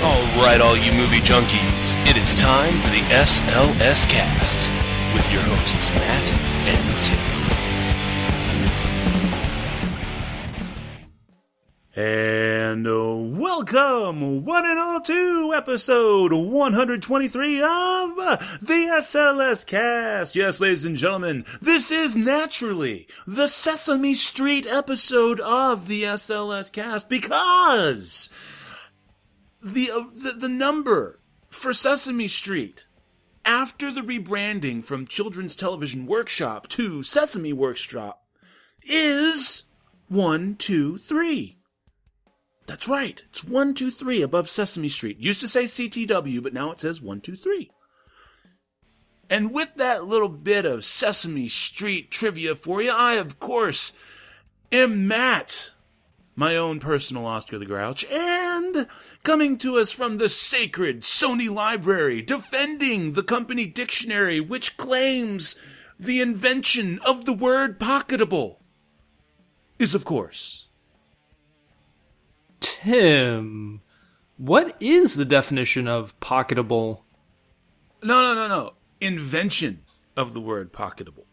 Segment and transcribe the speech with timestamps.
[0.00, 4.70] All right, all you movie junkies, it is time for the SLS Cast
[5.12, 6.32] with your hosts Matt
[6.68, 7.38] and Tim.
[11.96, 18.16] And uh, welcome, one and all, to episode 123 of
[18.62, 20.36] the SLS Cast.
[20.36, 27.08] Yes, ladies and gentlemen, this is naturally the Sesame Street episode of the SLS Cast
[27.08, 28.30] because
[29.62, 32.86] the, uh, the, the number for Sesame Street
[33.44, 38.24] after the rebranding from Children's Television Workshop to Sesame Workshop
[38.82, 39.64] is
[40.08, 41.58] one, two, three.
[42.66, 43.24] That's right.
[43.30, 45.18] It's 123 above Sesame Street.
[45.18, 47.70] Used to say CTW, but now it says 123.
[49.30, 53.94] And with that little bit of Sesame Street trivia for you, I, of course,
[54.70, 55.72] am Matt,
[56.38, 58.86] my own personal Oscar the Grouch, and
[59.24, 65.56] coming to us from the sacred Sony Library, defending the company dictionary, which claims
[65.98, 68.58] the invention of the word pocketable,
[69.80, 70.68] is, of course,
[72.60, 73.80] Tim,
[74.36, 77.00] what is the definition of pocketable?
[78.00, 78.74] No, no, no, no.
[79.00, 79.82] Invention
[80.16, 81.24] of the word pocketable.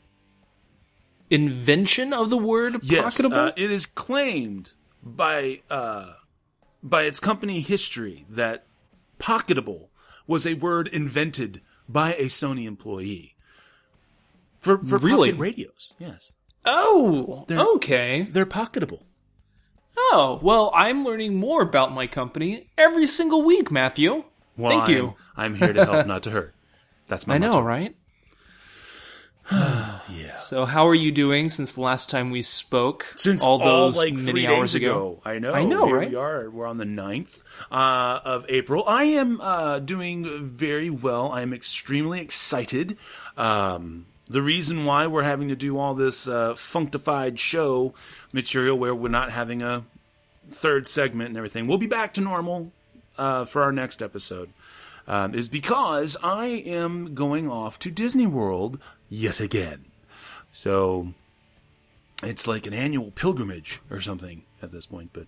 [1.30, 3.50] Invention of the word Yes, pocketable?
[3.50, 4.74] uh, it is claimed
[5.06, 6.14] by uh,
[6.84, 8.66] by its company history that
[9.20, 9.88] pocketable
[10.28, 13.36] was a word invented by a Sony employee
[14.60, 15.30] for for Really?
[15.32, 15.94] pocket radios.
[16.00, 18.24] Yes, oh, They're- okay.
[18.24, 19.04] they're pocketable.
[19.98, 24.26] Oh, well, I'm learning more about my company every single week, Matthew.
[24.58, 25.16] Well, Thank I'm- you.
[25.38, 26.54] I'm here to help, not to hurt.
[27.08, 27.96] That's my I know, right?
[30.10, 30.36] Yeah.
[30.36, 33.08] So, how are you doing since the last time we spoke?
[33.16, 35.22] Since all those like many three hours days ago.
[35.26, 35.54] I know.
[35.54, 36.10] I know, Here right?
[36.10, 36.50] We are.
[36.50, 38.84] We're on the 9th uh, of April.
[38.88, 41.32] I am uh, doing very well.
[41.32, 42.98] I am extremely excited.
[43.38, 47.94] Um, the reason why we're having to do all this uh, functified show
[48.34, 49.86] material where we're not having a
[50.50, 52.72] third segment and everything, we'll be back to normal
[53.18, 54.50] uh, for our next episode.
[55.08, 59.86] Um, is because I am going off to Disney World yet again.
[60.56, 61.10] So
[62.24, 65.10] it's like an annual pilgrimage or something at this point.
[65.12, 65.28] But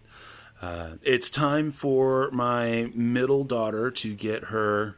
[0.61, 4.95] uh, it's time for my middle daughter to get her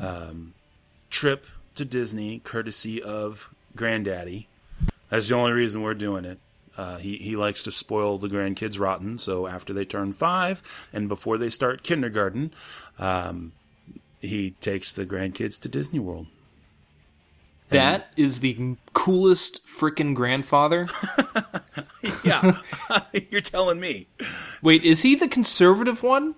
[0.00, 0.54] um,
[1.10, 1.46] trip
[1.76, 4.48] to Disney, courtesy of Granddaddy.
[5.10, 6.38] That's the only reason we're doing it.
[6.78, 9.18] Uh, he he likes to spoil the grandkids rotten.
[9.18, 10.62] So after they turn five
[10.94, 12.54] and before they start kindergarten,
[12.98, 13.52] um,
[14.18, 16.28] he takes the grandkids to Disney World.
[17.70, 20.88] That is the coolest freaking grandfather.
[22.24, 22.58] Yeah,
[23.30, 24.06] you're telling me.
[24.62, 26.36] Wait, is he the conservative one?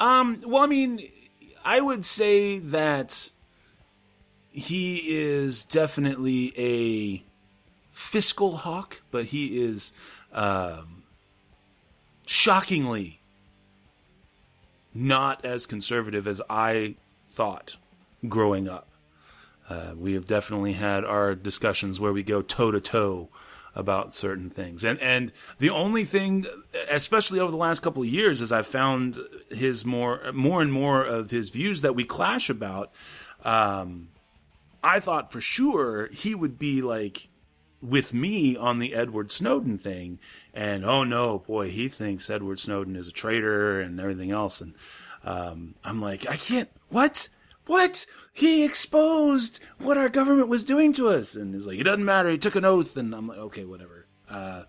[0.00, 1.08] Um, well, I mean,
[1.64, 3.30] I would say that
[4.50, 7.22] he is definitely a
[7.92, 9.92] fiscal hawk, but he is
[10.32, 11.04] um,
[12.26, 13.20] shockingly
[14.94, 16.96] not as conservative as I
[17.28, 17.76] thought
[18.28, 18.88] growing up.
[19.72, 23.30] Uh, we have definitely had our discussions where we go toe to toe
[23.74, 26.44] about certain things, and and the only thing,
[26.90, 29.18] especially over the last couple of years, is I've found
[29.48, 32.92] his more more and more of his views that we clash about.
[33.44, 34.08] Um,
[34.84, 37.28] I thought for sure he would be like
[37.80, 40.18] with me on the Edward Snowden thing,
[40.52, 44.74] and oh no, boy, he thinks Edward Snowden is a traitor and everything else, and
[45.24, 46.68] um, I'm like, I can't.
[46.90, 47.28] What?
[47.66, 48.04] What?
[48.32, 52.30] He exposed what our government was doing to us, and he's like, it doesn't matter.
[52.30, 54.06] He took an oath, and I'm like, okay, whatever.
[54.30, 54.62] Uh,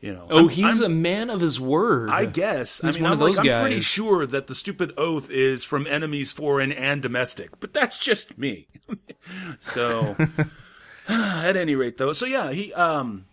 [0.00, 2.08] you know, Oh, I'm- he's I'm- a man of his word.
[2.10, 2.80] I guess.
[2.80, 5.30] He's I mean, one I'm, of those like, I'm pretty sure that the stupid oath
[5.30, 8.68] is from enemies foreign and domestic, but that's just me.
[9.60, 10.16] so,
[11.08, 13.26] at any rate, though, so yeah, he um,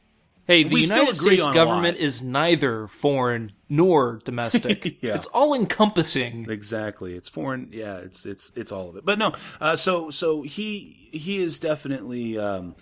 [0.48, 4.98] Hey, the We still United agree States government is neither foreign nor domestic.
[5.02, 5.16] Yeah.
[5.16, 6.50] It's all encompassing.
[6.50, 7.14] exactly.
[7.16, 7.70] It's foreign.
[7.72, 9.06] Yeah, it's it's it's all of it.
[9.06, 12.76] But no, uh, so so he he is definitely um,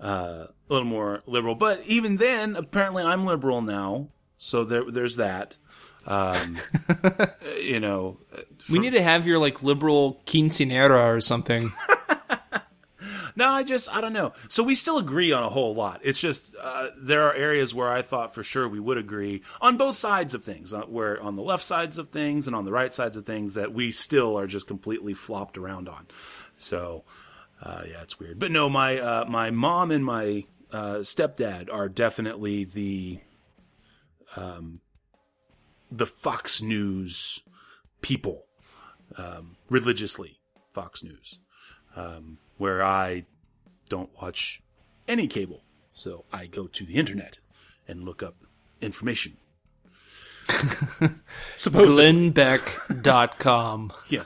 [0.00, 1.54] uh, a little more liberal.
[1.54, 4.08] But even then, apparently, I'm liberal now.
[4.38, 5.58] So there there's that.
[6.06, 6.58] Um,
[7.60, 8.20] you know,
[8.70, 11.72] we need to have your like liberal quinceanera or something.
[13.36, 14.32] No, I just I don't know.
[14.48, 16.00] So we still agree on a whole lot.
[16.02, 19.76] It's just uh, there are areas where I thought for sure we would agree on
[19.76, 20.72] both sides of things.
[20.72, 23.54] Uh, where on the left sides of things and on the right sides of things
[23.54, 26.06] that we still are just completely flopped around on.
[26.56, 27.04] So
[27.62, 28.38] uh, yeah, it's weird.
[28.38, 33.20] But no, my uh, my mom and my uh, stepdad are definitely the
[34.36, 34.80] um,
[35.90, 37.40] the Fox News
[38.00, 38.44] people.
[39.16, 40.40] um, religiously
[40.72, 41.38] Fox News,
[41.94, 43.24] um, where I
[43.88, 44.62] don't watch
[45.08, 45.62] any cable.
[45.94, 47.38] So I go to the internet
[47.88, 48.36] and look up
[48.80, 49.36] information.
[51.56, 52.30] Supposedly.
[52.30, 53.92] Glennbeck.com.
[54.08, 54.24] Yeah.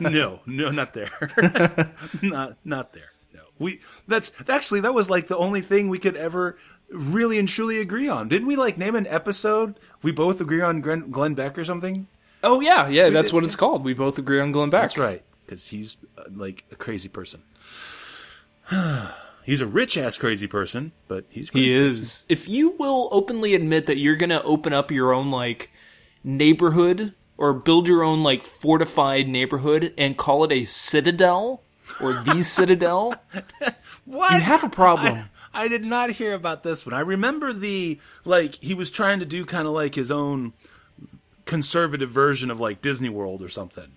[0.00, 1.10] No, no, not there.
[2.22, 3.12] not not there.
[3.32, 3.42] No.
[3.58, 6.58] We that's actually that was like the only thing we could ever
[6.90, 8.28] really and truly agree on.
[8.28, 12.08] Didn't we like name an episode we both agree on Glenn, Glenn Beck or something?
[12.42, 13.84] Oh yeah, yeah, that's what it's called.
[13.84, 14.82] We both agree on Glenn Beck.
[14.82, 15.96] That's right, because he's
[16.36, 17.42] like a crazy person.
[19.44, 21.66] he's a rich ass crazy person, but he's crazy.
[21.66, 22.24] He is.
[22.28, 25.70] If you will openly admit that you're going to open up your own like
[26.22, 31.62] neighborhood or build your own like fortified neighborhood and call it a citadel
[32.02, 33.14] or the citadel,
[34.04, 34.32] What?
[34.32, 35.24] you have a problem.
[35.52, 36.94] I, I did not hear about this one.
[36.94, 40.52] I remember the like he was trying to do kind of like his own
[41.44, 43.92] conservative version of like Disney World or something.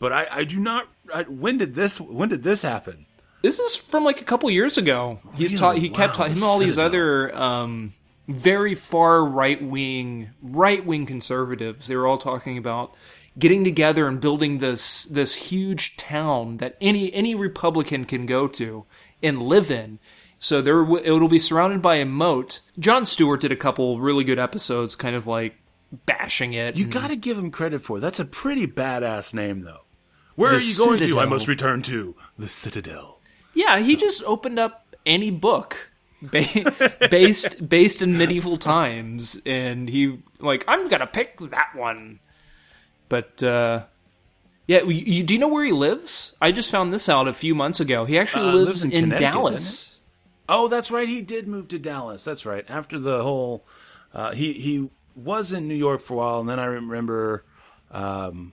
[0.00, 0.88] But I, I do not.
[1.14, 2.00] I, when did this?
[2.00, 3.06] When did this happen?
[3.42, 5.20] This is from like a couple years ago.
[5.36, 5.60] He's Really?
[5.60, 5.78] taught.
[5.78, 7.92] He kept Wow, taught him and all these other um,
[8.26, 11.86] very far right wing right wing conservatives.
[11.86, 12.94] They were all talking about
[13.38, 18.84] getting together and building this this huge town that any any Republican can go to
[19.22, 19.98] and live in.
[20.38, 22.60] So there it'll be surrounded by a moat.
[22.78, 25.56] Jon Stewart did a couple really good episodes, kind of like
[26.06, 26.76] bashing it.
[26.76, 28.00] You and- got to give him credit for it.
[28.00, 29.82] that's a pretty badass name though.
[30.40, 31.20] Where The are you going to?
[31.20, 33.20] I must return to the Citadel.
[33.54, 35.90] Yeah, he just opened up any book
[36.22, 42.20] ba- based based in medieval times, and he like I'm gonna pick that one.
[43.08, 43.84] But uh,
[44.66, 46.34] yeah, you, you, do you know where he lives?
[46.40, 48.04] I just found this out a few months ago.
[48.04, 50.00] He actually Uh, lives, lives in in, Dallas.
[50.48, 51.08] Oh, that's right.
[51.08, 52.24] He did move to Dallas.
[52.24, 52.64] That's right.
[52.68, 53.66] After the whole,
[54.14, 57.44] uh, he he was in New York for a while, and then I remember
[57.90, 58.52] um,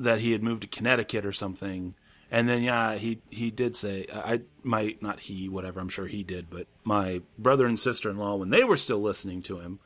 [0.00, 1.94] that he had moved to Connecticut or something.
[2.30, 6.22] And then yeah, he he did say I my not he whatever I'm sure he
[6.22, 9.80] did, but my brother and sister in law when they were still listening to him,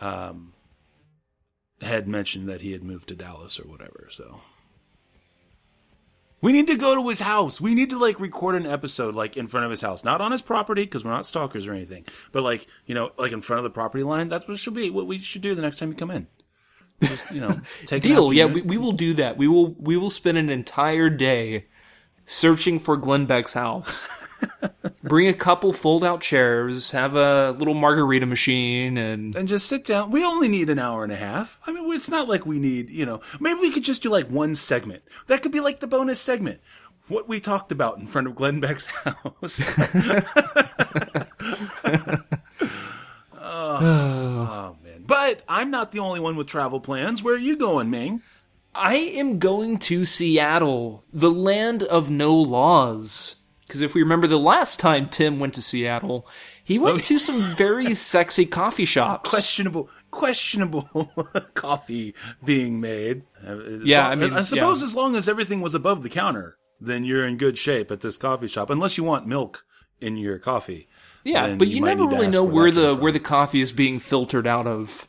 [0.00, 0.54] um,
[1.80, 4.08] had mentioned that he had moved to Dallas or whatever.
[4.10, 4.40] So
[6.40, 7.60] we need to go to his house.
[7.60, 10.32] We need to like record an episode like in front of his house, not on
[10.32, 13.58] his property because we're not stalkers or anything, but like you know, like in front
[13.58, 14.28] of the property line.
[14.28, 16.26] That's what should be what we should do the next time you come in.
[17.02, 17.60] Just you know,
[18.00, 18.32] Deal.
[18.32, 19.36] Yeah, we, we will do that.
[19.36, 21.66] We will we will spend an entire day
[22.24, 24.08] searching for Glenn Beck's house.
[25.02, 29.84] Bring a couple fold out chairs, have a little margarita machine, and and just sit
[29.84, 30.10] down.
[30.10, 31.58] We only need an hour and a half.
[31.66, 34.26] I mean, it's not like we need, you know, maybe we could just do like
[34.28, 35.02] one segment.
[35.26, 36.60] That could be like the bonus segment.
[37.08, 39.64] What we talked about in front of Glenn Beck's house.
[43.34, 43.80] oh, ah.
[43.80, 44.17] man.
[45.28, 47.22] But I'm not the only one with travel plans.
[47.22, 48.22] Where are you going, Ming?
[48.74, 53.36] I am going to Seattle, the land of no laws.
[53.66, 56.26] Because if we remember the last time Tim went to Seattle,
[56.64, 59.28] he went oh, to some very sexy coffee shops.
[59.28, 61.12] Questionable, questionable
[61.54, 63.24] coffee being made.
[63.84, 64.86] Yeah, long- I mean, I suppose yeah.
[64.86, 68.16] as long as everything was above the counter, then you're in good shape at this
[68.16, 68.70] coffee shop.
[68.70, 69.66] Unless you want milk
[70.00, 70.88] in your coffee.
[71.24, 73.98] Yeah, but you, might never really know where the came where the coffee is being
[73.98, 75.07] filtered out of.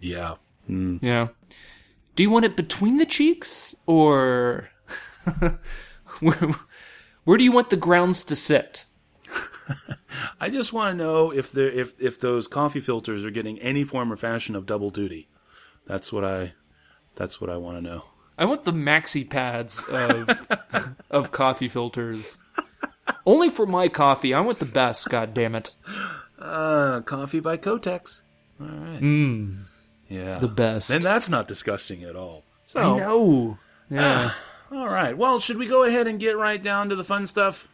[0.00, 0.34] Yeah.
[0.68, 1.28] Yeah.
[2.14, 4.70] Do you want it between the cheeks or
[6.20, 6.34] where,
[7.24, 8.84] where do you want the grounds to sit?
[10.40, 13.84] I just want to know if there if if those coffee filters are getting any
[13.84, 15.28] form or fashion of double duty.
[15.86, 16.54] That's what I
[17.14, 18.04] that's what I want to know.
[18.36, 20.28] I want the maxi pads of
[21.10, 22.38] of coffee filters.
[23.26, 24.34] Only for my coffee.
[24.34, 25.74] I want the best, god damn it.
[26.38, 28.22] Uh, coffee by Kotex.
[28.60, 29.00] All right.
[29.00, 29.64] Mmm.
[30.08, 30.38] Yeah.
[30.38, 30.90] The best.
[30.90, 32.44] And that's not disgusting at all.
[32.66, 33.58] So, I know.
[33.90, 34.32] Yeah.
[34.72, 35.16] all right.
[35.16, 37.68] Well, should we go ahead and get right down to the fun stuff?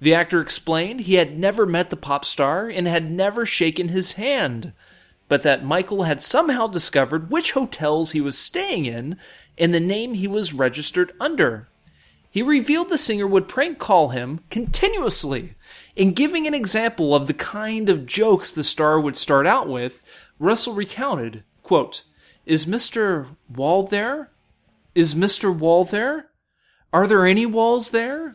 [0.00, 4.12] The actor explained he had never met the pop star and had never shaken his
[4.12, 4.72] hand,
[5.28, 9.16] but that Michael had somehow discovered which hotels he was staying in
[9.62, 11.68] and the name he was registered under.
[12.28, 15.54] He revealed the singer would prank call him continuously.
[15.94, 20.02] In giving an example of the kind of jokes the star would start out with,
[20.40, 22.02] Russell recounted, quote,
[22.44, 23.36] Is Mr.
[23.48, 24.32] Wall there?
[24.96, 25.56] Is Mr.
[25.56, 26.30] Wall there?
[26.92, 28.34] Are there any walls there?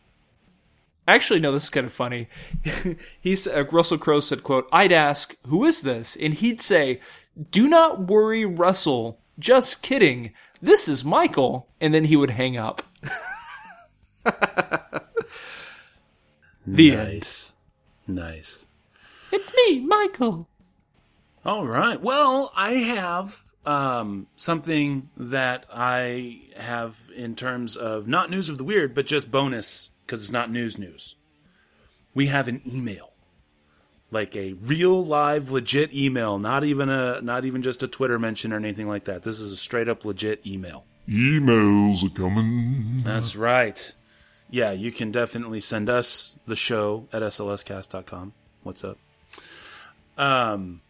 [1.08, 2.30] Actually, no, this is kind of funny.
[3.22, 6.16] He's, uh, Russell Crowe said, quote, I'd ask, who is this?
[6.16, 7.02] And he'd say,
[7.50, 10.34] do not worry, Russell just kidding.
[10.62, 11.68] This is Michael.
[11.80, 12.84] And then he would hang up.
[16.66, 17.14] the end.
[17.14, 17.56] nice.
[18.08, 18.68] Nice.
[19.32, 20.48] It's me, Michael.
[21.46, 22.00] All right.
[22.00, 28.64] Well, I have um, something that I have in terms of not news of the
[28.64, 31.16] weird, but just bonus because it's not news news.
[32.14, 33.11] We have an email,
[34.12, 38.54] like a real live legit email, not even a not even just a Twitter mention
[38.54, 39.24] or anything like that.
[39.24, 40.86] This is a straight up legit email.
[41.08, 43.00] Emails are coming.
[43.04, 43.96] That's right.
[44.50, 48.34] Yeah, you can definitely send us the show at slscast.com.
[48.64, 48.98] What's up?
[50.18, 50.82] Um,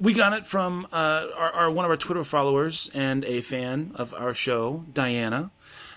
[0.00, 3.92] we got it from uh, our, our one of our Twitter followers and a fan
[3.96, 5.50] of our show, Diana.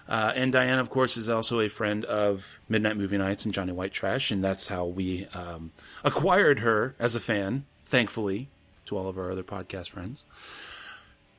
[0.08, 3.72] Uh, and Diana, of course, is also a friend of Midnight Movie Nights and Johnny
[3.72, 5.72] White Trash, and that's how we um,
[6.04, 7.66] acquired her as a fan.
[7.84, 8.48] Thankfully,
[8.86, 10.26] to all of our other podcast friends.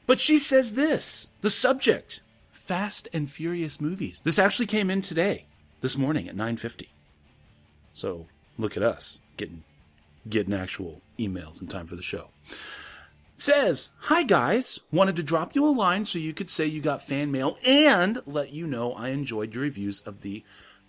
[0.07, 2.21] But she says this: the subject,
[2.53, 4.21] Fast and Furious movies.
[4.21, 5.45] This actually came in today,
[5.81, 6.89] this morning at nine fifty.
[7.95, 8.27] So
[8.59, 9.63] look at us getting
[10.29, 12.31] getting actual emails in time for the show.
[13.39, 17.03] Says, Hi guys, wanted to drop you a line so you could say you got
[17.03, 20.43] fan mail and let you know I enjoyed your reviews of the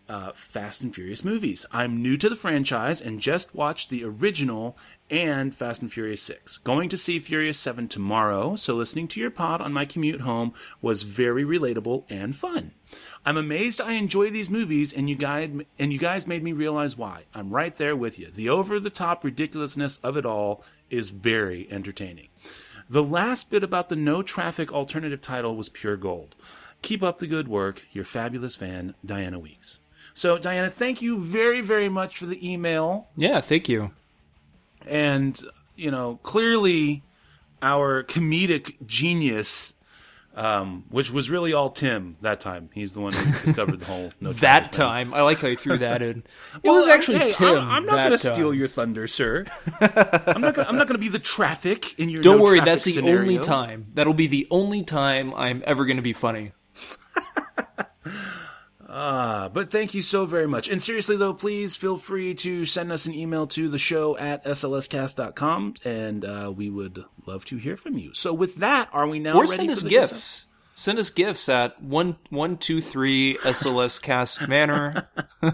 [0.07, 1.65] uh, Fast and Furious movies.
[1.73, 4.77] I'm new to the franchise and just watched the original
[5.09, 6.59] and Fast and Furious 6.
[6.59, 10.53] Going to see Furious 7 tomorrow, so listening to your pod on my commute home
[10.81, 12.71] was very relatable and fun.
[13.27, 16.95] I'm amazed I enjoy these movies and you guys and you guys made me realize
[16.95, 17.23] why.
[17.35, 18.31] I'm right there with you.
[18.31, 22.29] The over the top ridiculousness of it all is very entertaining.
[22.89, 26.37] The last bit about the no traffic alternative title was pure gold.
[26.81, 27.85] Keep up the good work.
[27.91, 29.81] Your fabulous fan, Diana Weeks.
[30.13, 33.09] So, Diana, thank you very, very much for the email.
[33.17, 33.91] Yeah, thank you.
[34.85, 35.37] And,
[35.75, 37.03] you know, clearly
[37.61, 39.73] our comedic genius,
[40.37, 42.69] um, which was really all Tim that time.
[42.73, 45.77] He's the one who discovered the whole no That time, I like how you threw
[45.79, 46.23] that in.
[46.55, 47.57] It Well, was actually hey, Tim.
[47.57, 49.45] I'm, I'm not going to steal your thunder, sir.
[49.81, 50.53] I'm not.
[50.53, 52.21] Gonna, I'm not going to be the traffic in your.
[52.21, 53.21] Don't no worry, that's the scenario.
[53.21, 53.87] only time.
[53.93, 56.51] That'll be the only time I'm ever going to be funny.
[58.97, 60.67] Uh, but thank you so very much.
[60.67, 64.43] And seriously, though, please feel free to send us an email to the show at
[64.43, 68.15] slscast.com, and uh, we would love to hear from you.
[68.15, 70.47] So, with that, are we now Or ready send for us gifts.
[70.73, 75.07] Send us gifts at one one two three SLS Cast Manor.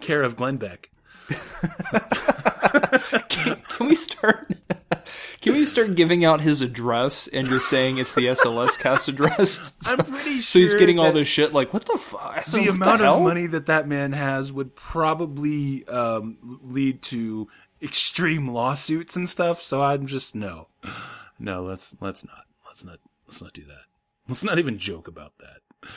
[0.00, 0.90] care of Glenn Beck?
[3.28, 4.48] Can we start?
[5.40, 9.72] Can we start giving out his address and just saying it's the SLS Cast address?
[9.86, 10.42] I'm pretty sure.
[10.54, 11.52] So he's getting all this shit.
[11.52, 12.44] Like, what the fuck?
[12.44, 17.48] The amount of money that that man has would probably um, lead to
[17.82, 19.62] extreme lawsuits and stuff.
[19.62, 20.68] So I'm just no,
[21.38, 21.64] no.
[21.64, 23.84] Let's let's not let's not let's not do that.
[24.28, 25.90] Let's not even joke about that.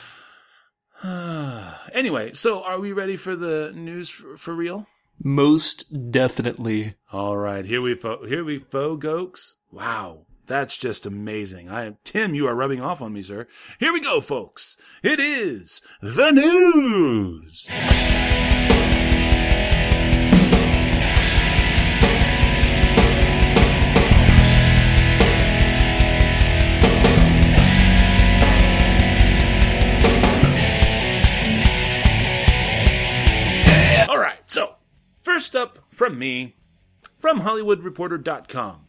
[1.92, 4.88] Anyway, so are we ready for the news for, for real?
[5.22, 6.94] Most definitely.
[7.12, 9.56] All right, here we fo- here we fo gokes.
[9.72, 11.68] Wow, that's just amazing.
[11.70, 13.46] I Tim, you are rubbing off on me, sir.
[13.80, 14.76] Here we go, folks.
[15.02, 17.68] It is the news.
[35.38, 36.56] First up from me,
[37.16, 38.88] from HollywoodReporter.com,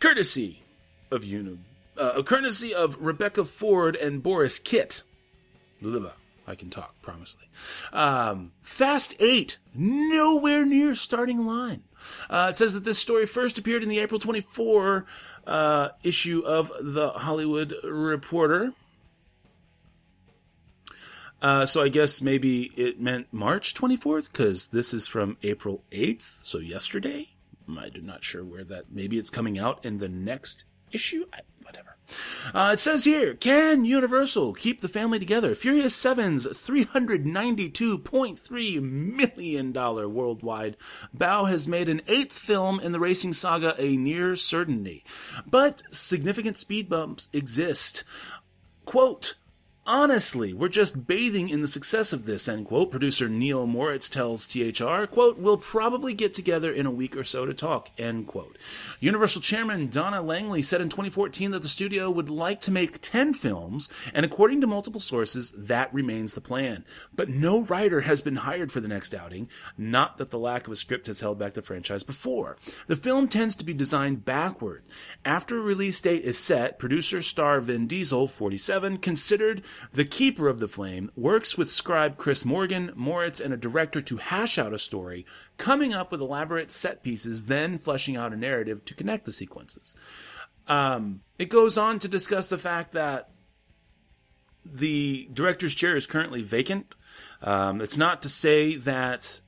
[0.00, 0.64] courtesy
[1.12, 1.60] of Uni,
[1.96, 5.04] uh, courtesy of Rebecca Ford and Borys Kit.
[5.80, 6.10] Blah,
[6.44, 7.44] I can talk, promisely.
[7.92, 11.84] Um, Fast 8, nowhere near starting line.
[12.28, 15.06] Uh, it says that this story first appeared in the April 24
[15.46, 18.72] uh, issue of The Hollywood Reporter.
[21.42, 26.42] Uh, so I guess maybe it meant March 24th because this is from April 8th,
[26.42, 27.28] so yesterday.
[27.66, 28.86] I'm not sure where that.
[28.90, 31.26] Maybe it's coming out in the next issue.
[31.32, 31.96] I, whatever.
[32.52, 35.54] Uh, it says here, can Universal keep the family together?
[35.54, 40.76] Furious 7's $392.3 million worldwide
[41.14, 45.04] bow has made an eighth film in the racing saga a near certainty.
[45.46, 48.02] But significant speed bumps exist.
[48.84, 49.36] Quote,
[49.86, 52.90] Honestly, we're just bathing in the success of this, end quote.
[52.90, 57.46] Producer Neil Moritz tells THR, quote, we'll probably get together in a week or so
[57.46, 58.58] to talk, end quote.
[59.00, 63.32] Universal Chairman Donna Langley said in 2014 that the studio would like to make 10
[63.32, 66.84] films, and according to multiple sources, that remains the plan.
[67.14, 70.74] But no writer has been hired for the next outing, not that the lack of
[70.74, 72.58] a script has held back the franchise before.
[72.86, 74.84] The film tends to be designed backward.
[75.24, 79.62] After a release date is set, producer star Vin Diesel, 47, considered
[79.92, 84.16] the keeper of the flame works with scribe Chris Morgan, Moritz, and a director to
[84.18, 88.84] hash out a story, coming up with elaborate set pieces, then fleshing out a narrative
[88.84, 89.96] to connect the sequences.
[90.68, 93.30] Um, it goes on to discuss the fact that
[94.64, 96.94] the director's chair is currently vacant.
[97.42, 99.40] Um, it's not to say that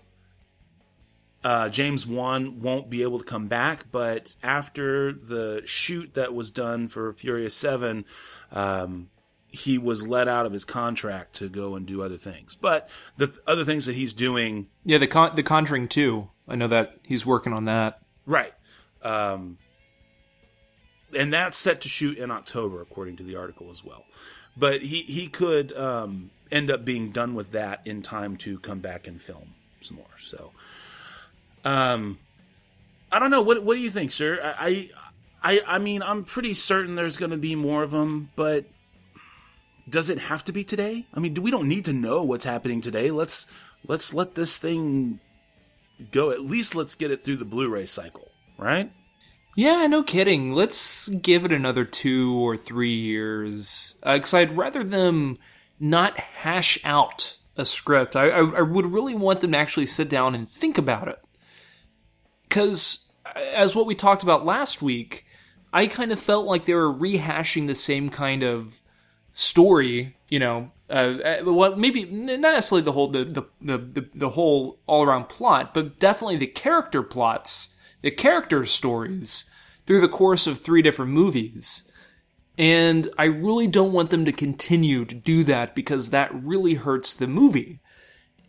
[1.45, 6.51] uh, James Wan won't be able to come back, but after the shoot that was
[6.51, 8.05] done for Furious 7,
[8.53, 9.11] um,
[9.53, 12.55] he was let out of his contract to go and do other things.
[12.57, 16.29] But the th- other things that he's doing, Yeah, the con- the Conjuring 2.
[16.49, 18.01] I know that he's working on that.
[18.27, 18.55] right.
[19.03, 19.59] Um,
[21.17, 24.05] and that's set to shoot in October, according to the article as well.
[24.57, 28.79] But he, he could um, end up being done with that in time to come
[28.81, 30.07] back and film some more.
[30.19, 30.53] So,
[31.65, 32.19] um,
[33.11, 33.43] I don't know.
[33.43, 34.55] What What do you think, sir?
[34.59, 34.91] I,
[35.43, 38.65] I, I mean, I'm pretty certain there's going to be more of them, but
[39.89, 41.07] does it have to be today?
[41.13, 43.11] I mean, do we don't need to know what's happening today?
[43.11, 43.47] Let's
[43.87, 45.21] let's let this thing
[46.11, 46.31] go.
[46.31, 48.93] At least let's get it through the Blu-ray cycle, right?
[49.55, 50.53] Yeah, no kidding.
[50.53, 53.97] Let's give it another two or three years.
[54.03, 55.39] Uh, because I'd rather them
[55.79, 58.17] not hash out a script.
[58.17, 61.19] I, I, I would really want them to actually sit down and think about it.
[62.49, 65.27] Because, uh, as what we talked about last week,
[65.73, 68.82] I kind of felt like they were rehashing the same kind of
[69.33, 70.17] story.
[70.29, 74.79] You know, uh, well, maybe not necessarily the whole the the the, the, the whole
[74.87, 79.51] all around plot, but definitely the character plots, the character stories
[79.87, 81.91] through the course of three different movies.
[82.59, 87.15] And I really don't want them to continue to do that because that really hurts
[87.15, 87.81] the movie.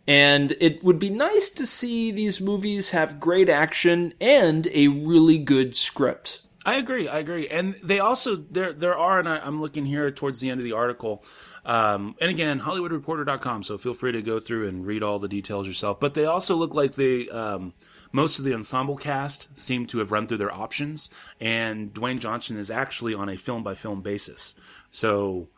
[0.06, 5.38] And it would be nice to see these movies have great action and a really
[5.38, 6.42] good script.
[6.64, 7.08] I agree.
[7.08, 7.46] I agree.
[7.48, 10.64] And they also there there are, and I, I'm looking here towards the end of
[10.64, 11.22] the article.
[11.64, 13.62] Um, and again, HollywoodReporter.com.
[13.64, 16.00] So feel free to go through and read all the details yourself.
[16.00, 17.74] But they also look like they um,
[18.12, 22.58] most of the ensemble cast seem to have run through their options, and Dwayne Johnson
[22.58, 24.54] is actually on a film by film basis.
[24.90, 25.48] So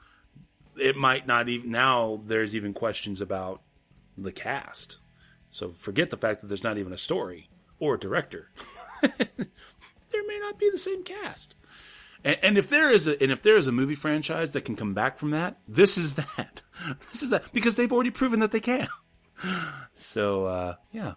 [0.77, 2.21] it might not even now.
[2.25, 3.63] There's even questions about
[4.19, 4.99] the cast.
[5.51, 8.51] So forget the fact that there's not even a story or a director.
[10.17, 11.57] there may not be the same cast.
[12.25, 14.77] And, and if there is a and if there is a movie franchise that can
[14.77, 16.63] come back from that, this is that.
[17.11, 18.89] This is that because they've already proven that they can.
[19.93, 21.15] So uh, yeah,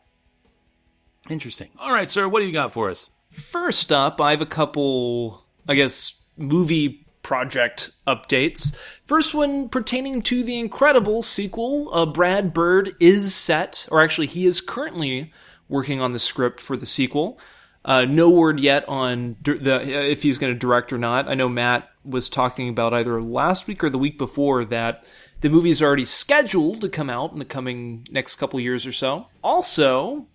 [1.30, 1.70] interesting.
[1.78, 3.12] All right, sir, what do you got for us?
[3.30, 8.78] First up, I have a couple, I guess, movie project updates.
[9.06, 11.90] First one pertaining to the Incredible sequel.
[11.94, 15.32] Uh, Brad Bird is set, or actually, he is currently
[15.68, 17.40] working on the script for the sequel.
[17.86, 21.30] Uh, no word yet on the uh, if he's going to direct or not.
[21.30, 25.06] I know Matt was talking about either last week or the week before that
[25.42, 28.92] The movie is already scheduled to come out in the coming next couple years or
[28.92, 29.28] so.
[29.42, 30.28] Also,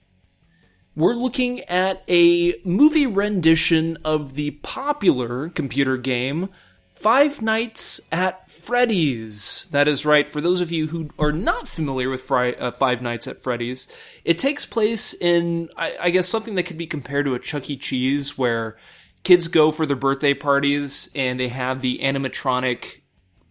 [0.96, 6.48] we're looking at a movie rendition of the popular computer game
[6.94, 9.68] Five Nights at Freddy's.
[9.72, 10.26] That is right.
[10.26, 13.88] For those of you who are not familiar with uh, Five Nights at Freddy's,
[14.24, 17.68] it takes place in, I, I guess, something that could be compared to a Chuck
[17.68, 17.76] E.
[17.76, 18.78] Cheese, where
[19.22, 23.02] kids go for their birthday parties and they have the animatronic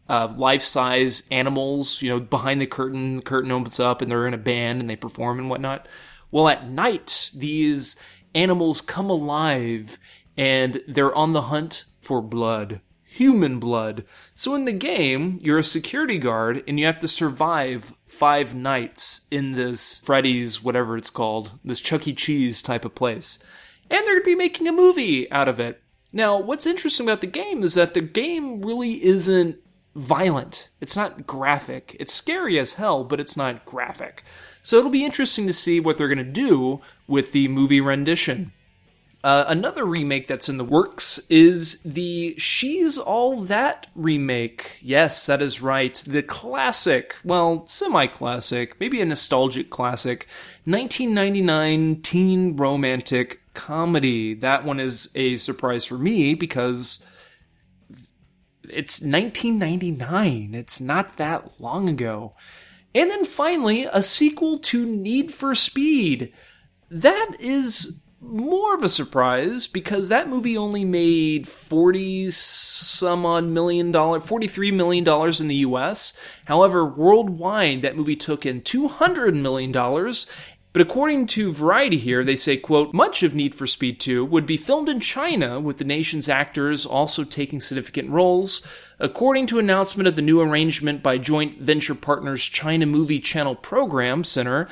[0.09, 3.17] uh, life-size animals, you know, behind the curtain.
[3.17, 5.87] The curtain opens up, and they're in a band and they perform and whatnot.
[6.31, 7.95] Well, at night, these
[8.33, 9.99] animals come alive,
[10.35, 12.81] and they're on the hunt for blood,
[13.13, 14.03] human blood.
[14.33, 19.21] So in the game, you're a security guard, and you have to survive five nights
[19.29, 22.13] in this Freddy's, whatever it's called, this Chuck E.
[22.13, 23.39] Cheese type of place.
[23.89, 25.81] And they're going to be making a movie out of it.
[26.11, 29.57] Now, what's interesting about the game is that the game really isn't
[29.95, 30.69] violent.
[30.81, 31.95] It's not graphic.
[31.99, 34.23] It's scary as hell, but it's not graphic.
[34.61, 38.53] So it'll be interesting to see what they're going to do with the movie rendition.
[39.23, 44.77] Uh, another remake that's in the works is the She's All That remake.
[44.81, 45.95] Yes, that is right.
[46.05, 50.27] The classic, well, semi classic, maybe a nostalgic classic,
[50.65, 54.33] 1999 teen romantic comedy.
[54.33, 57.01] That one is a surprise for me because
[58.63, 60.53] it's 1999.
[60.53, 62.35] It's not that long ago.
[62.93, 66.33] And then finally, a sequel to Need for Speed.
[66.91, 73.91] That is more of a surprise because that movie only made 40 some odd million
[73.91, 76.17] dollar 43 million dollars in the US.
[76.45, 80.27] However, worldwide that movie took in 200 million dollars
[80.73, 84.47] but according to Variety here, they say, quote, much of Need for Speed 2 would
[84.47, 88.65] be filmed in China, with the nation's actors also taking significant roles.
[88.97, 94.23] According to announcement of the new arrangement by joint venture partners China Movie Channel Program
[94.23, 94.67] Center,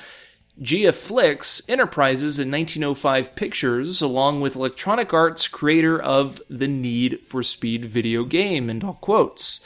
[0.62, 7.86] Jiaflix Enterprises in 1905 Pictures, along with Electronic Arts, creator of the Need for Speed
[7.86, 9.65] video game, end all quotes.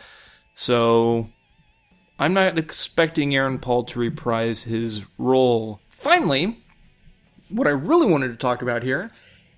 [0.53, 1.29] So,
[2.17, 6.59] I'm not expecting Aaron Paul to reprise his role finally,
[7.49, 9.09] what I really wanted to talk about here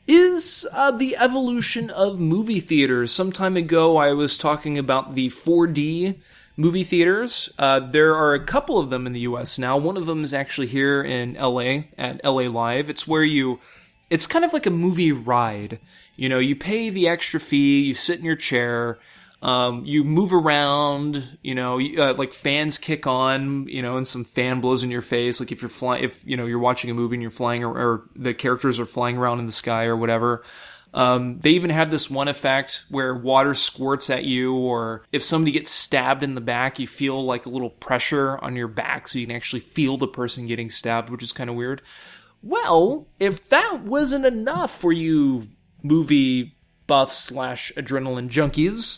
[0.08, 3.12] is uh, the evolution of movie theaters.
[3.12, 6.16] Some time ago, I was talking about the 4D
[6.58, 7.54] movie theaters.
[7.58, 9.78] Uh, there are a couple of them in the US now.
[9.78, 12.90] One of them is actually here in LA at LA Live.
[12.90, 13.60] It's where you,
[14.10, 15.80] it's kind of like a movie ride.
[16.16, 18.98] You know, you pay the extra fee, you sit in your chair,
[19.44, 24.24] um, you move around, you know, uh, like fans kick on, you know, and some
[24.24, 25.40] fan blows in your face.
[25.40, 27.78] Like if you're flying, if you know you're watching a movie and you're flying, or,
[27.78, 30.44] or the characters are flying around in the sky or whatever.
[30.98, 35.52] Um, they even have this one effect where water squirts at you, or if somebody
[35.52, 39.20] gets stabbed in the back, you feel like a little pressure on your back, so
[39.20, 41.84] you can actually feel the person getting stabbed, which is kind of weird.
[42.42, 45.50] Well, if that wasn't enough for you
[45.84, 46.58] movie
[46.88, 48.98] buffs slash adrenaline junkies,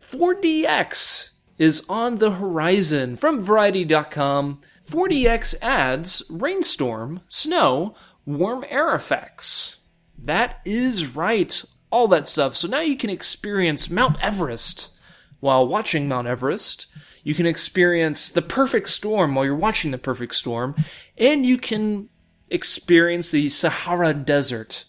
[0.00, 3.18] 4DX is on the horizon.
[3.18, 9.79] From Variety.com, 4DX adds rainstorm, snow, warm air effects.
[10.22, 11.62] That is right.
[11.90, 12.56] All that stuff.
[12.56, 14.92] So now you can experience Mount Everest
[15.40, 16.86] while watching Mount Everest.
[17.24, 20.74] You can experience the perfect storm while you're watching the perfect storm.
[21.18, 22.08] And you can
[22.48, 24.84] experience the Sahara Desert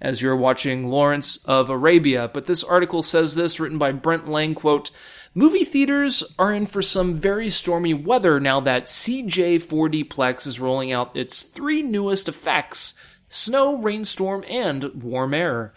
[0.00, 2.30] as you're watching Lawrence of Arabia.
[2.32, 4.90] But this article says this, written by Brent Lang, quote,
[5.34, 10.58] Movie theaters are in for some very stormy weather now that CJ 4D Plex is
[10.58, 12.94] rolling out its three newest effects
[13.30, 15.72] snow, rainstorm, and warm air.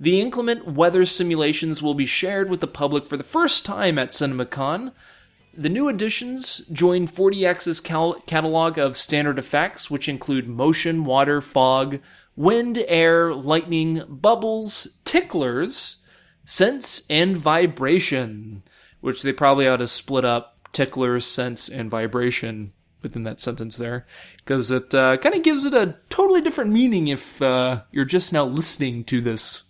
[0.00, 4.08] The inclement weather simulations will be shared with the public for the first time at
[4.08, 4.92] CinemaCon.
[5.56, 12.00] The new additions join 4DX's cal- catalog of standard effects, which include motion, water, fog,
[12.34, 15.98] wind, air, lightning, bubbles, ticklers,
[16.44, 18.64] sense, and vibration,
[19.00, 22.72] which they probably ought to split up ticklers, sense, and vibration
[23.04, 24.04] within that sentence there,
[24.38, 28.32] because it uh, kind of gives it a totally different meaning if uh, you're just
[28.32, 29.62] now listening to this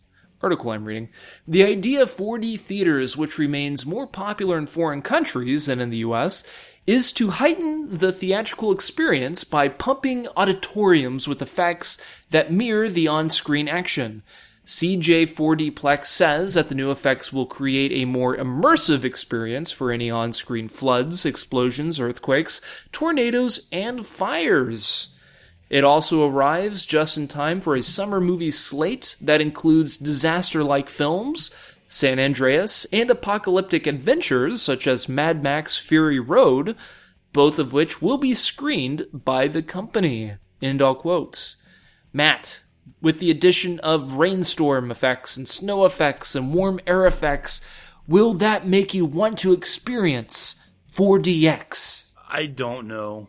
[0.42, 1.10] article I'm reading.
[1.46, 5.98] The idea of 4D theaters, which remains more popular in foreign countries than in the
[5.98, 6.44] US,
[6.86, 11.98] is to heighten the theatrical experience by pumping auditoriums with effects
[12.30, 14.22] that mirror the on screen action.
[14.66, 20.10] CJ4D Plex says that the new effects will create a more immersive experience for any
[20.10, 25.08] on screen floods, explosions, earthquakes, tornadoes, and fires.
[25.68, 30.88] It also arrives just in time for a summer movie slate that includes disaster like
[30.88, 31.50] films
[31.94, 36.74] San Andreas, and apocalyptic adventures such as Mad Max Fury Road,
[37.32, 40.34] both of which will be screened by the company.
[40.60, 41.54] End all quotes.
[42.12, 42.63] Matt,
[43.00, 47.64] with the addition of rainstorm effects and snow effects and warm air effects,
[48.06, 50.56] will that make you want to experience
[50.92, 52.10] 4DX?
[52.28, 53.28] I don't know.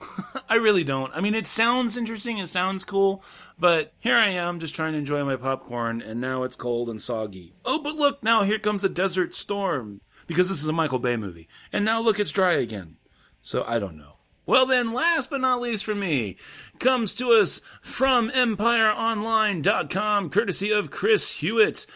[0.48, 1.14] I really don't.
[1.14, 3.22] I mean, it sounds interesting, it sounds cool,
[3.58, 7.00] but here I am just trying to enjoy my popcorn, and now it's cold and
[7.00, 7.54] soggy.
[7.64, 11.16] Oh, but look, now here comes a desert storm, because this is a Michael Bay
[11.16, 11.48] movie.
[11.72, 12.96] And now look, it's dry again.
[13.40, 14.16] So I don't know.
[14.44, 16.36] Well, then, last but not least for me,
[16.80, 21.86] comes to us from EmpireOnline.com, courtesy of Chris Hewitt.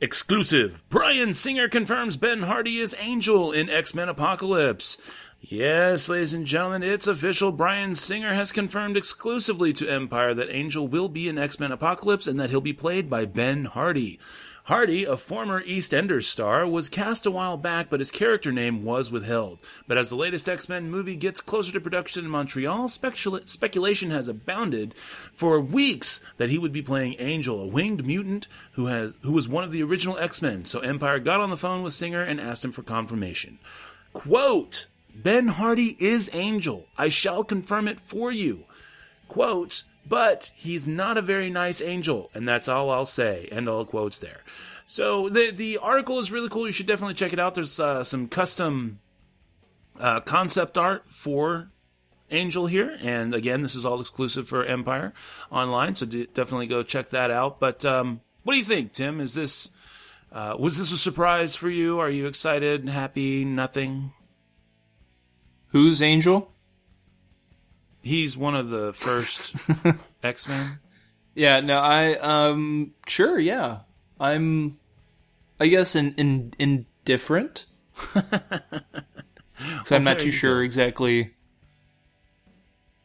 [0.00, 0.86] Exclusive.
[0.90, 4.98] Bryan Singer confirms Ben Hardy is Angel in X Men Apocalypse.
[5.40, 7.52] Yes, ladies and gentlemen, it's official.
[7.52, 12.26] Bryan Singer has confirmed exclusively to Empire that Angel will be in X Men Apocalypse
[12.26, 14.18] and that he'll be played by Ben Hardy.
[14.66, 19.12] Hardy, a former EastEnders star, was cast a while back, but his character name was
[19.12, 19.60] withheld.
[19.86, 24.10] But as the latest X Men movie gets closer to production in Montreal, specula- speculation
[24.10, 29.16] has abounded for weeks that he would be playing Angel, a winged mutant who has
[29.22, 30.64] who was one of the original X Men.
[30.64, 33.60] So Empire got on the phone with Singer and asked him for confirmation.
[34.12, 34.88] Quote.
[35.14, 36.88] Ben Hardy is Angel.
[36.98, 38.64] I shall confirm it for you.
[39.28, 43.48] Quote, but he's not a very nice angel, and that's all I'll say.
[43.50, 44.40] End all quotes there.
[44.86, 46.66] So the the article is really cool.
[46.66, 47.54] You should definitely check it out.
[47.54, 49.00] There's uh, some custom
[49.98, 51.70] uh, concept art for
[52.30, 55.12] Angel here, and again, this is all exclusive for Empire
[55.50, 55.94] Online.
[55.94, 57.60] So do, definitely go check that out.
[57.60, 59.20] But um, what do you think, Tim?
[59.20, 59.70] Is this
[60.30, 61.98] uh, was this a surprise for you?
[61.98, 64.12] Are you excited, happy, nothing?
[65.68, 66.52] Who's Angel?
[68.06, 69.56] He's one of the first
[70.22, 70.78] X Men.
[71.34, 73.80] Yeah, no, I um sure, yeah.
[74.20, 74.78] I'm
[75.58, 77.66] I guess in, in indifferent.
[77.96, 80.64] Cuz I'm not too sure go.
[80.64, 81.34] exactly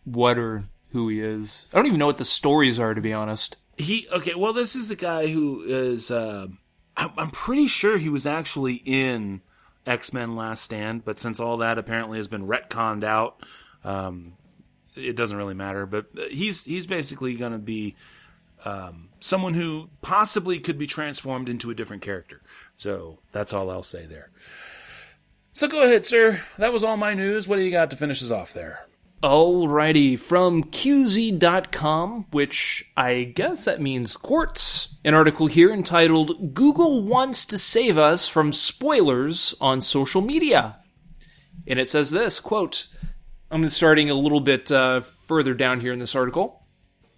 [0.04, 1.68] what or who he is.
[1.74, 3.58] I don't even know what the stories are to be honest.
[3.78, 4.36] He okay.
[4.36, 6.12] Well, this is a guy who is.
[6.12, 6.48] Uh,
[6.96, 9.42] I, I'm pretty sure he was actually in
[9.88, 13.44] X Men Last Stand, but since all that apparently has been retconned out,
[13.84, 14.34] um,
[14.96, 15.86] it doesn't really matter.
[15.86, 17.96] But he's he's basically going to be
[18.66, 22.42] um, someone who possibly could be transformed into a different character.
[22.78, 24.32] So that's all I'll say there.
[25.54, 26.42] So go ahead, sir.
[26.58, 27.48] That was all my news.
[27.48, 28.88] What do you got to finish us off there?
[29.22, 34.96] Alrighty, from QZ.com, which I guess that means quartz.
[35.04, 40.80] An article here entitled Google Wants to Save Us from Spoilers on Social Media.
[41.68, 42.88] And it says this quote,
[43.52, 46.64] I'm starting a little bit uh, further down here in this article.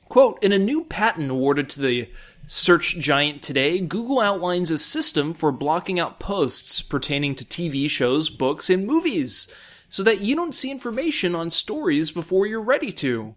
[0.09, 2.09] Quote, in a new patent awarded to the
[2.47, 8.31] search giant today, Google outlines a system for blocking out posts pertaining to TV shows,
[8.31, 9.47] books, and movies
[9.89, 13.35] so that you don't see information on stories before you're ready to.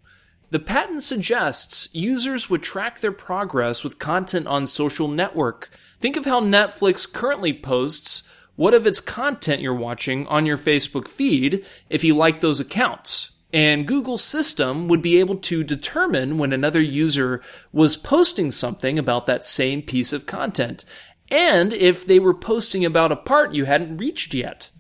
[0.49, 5.71] The patent suggests users would track their progress with content on social network.
[6.01, 11.09] Think of how Netflix currently posts what if its content you're watching on your Facebook
[11.09, 13.33] feed if you like those accounts.
[13.53, 17.43] And Google's system would be able to determine when another user
[17.73, 20.85] was posting something about that same piece of content,
[21.31, 24.71] and if they were posting about a part you hadn't reached yet.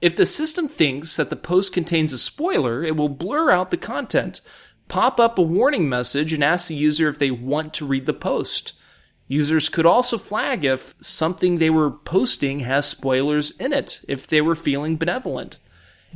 [0.00, 3.76] If the system thinks that the post contains a spoiler, it will blur out the
[3.76, 4.40] content,
[4.88, 8.14] pop up a warning message, and ask the user if they want to read the
[8.14, 8.72] post.
[9.30, 14.40] Users could also flag if something they were posting has spoilers in it, if they
[14.40, 15.60] were feeling benevolent.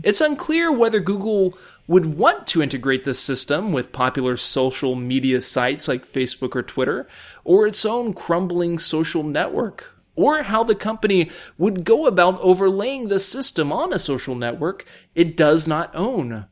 [0.02, 5.86] It's unclear whether Google would want to integrate this system with popular social media sites
[5.86, 7.06] like Facebook or Twitter,
[7.44, 13.20] or its own crumbling social network or how the company would go about overlaying the
[13.20, 16.46] system on a social network it does not own.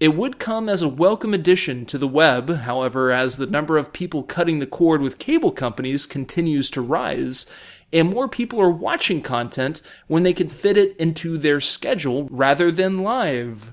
[0.00, 3.92] It would come as a welcome addition to the web, however, as the number of
[3.92, 7.46] people cutting the cord with cable companies continues to rise,
[7.92, 12.72] and more people are watching content when they can fit it into their schedule rather
[12.72, 13.72] than live.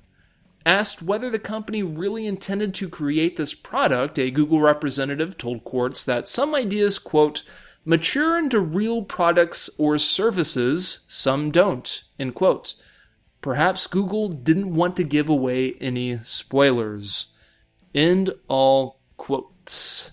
[0.63, 6.05] Asked whether the company really intended to create this product, a Google representative told Quartz
[6.05, 7.41] that some ideas, quote,
[7.83, 12.75] mature into real products or services, some don't, end quote.
[13.41, 17.27] Perhaps Google didn't want to give away any spoilers.
[17.93, 20.11] End all quotes.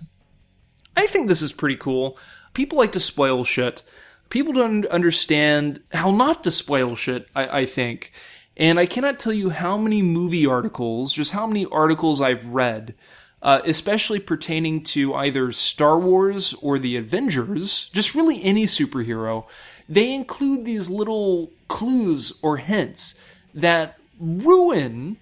[0.96, 2.18] I think this is pretty cool.
[2.54, 3.82] People like to spoil shit.
[4.30, 8.12] People don't understand how not to spoil shit, I, I think.
[8.56, 12.94] And I cannot tell you how many movie articles, just how many articles I've read
[13.42, 19.46] uh, especially pertaining to either Star Wars or the Avengers, just really any superhero,
[19.88, 23.18] they include these little clues or hints
[23.54, 25.16] that ruin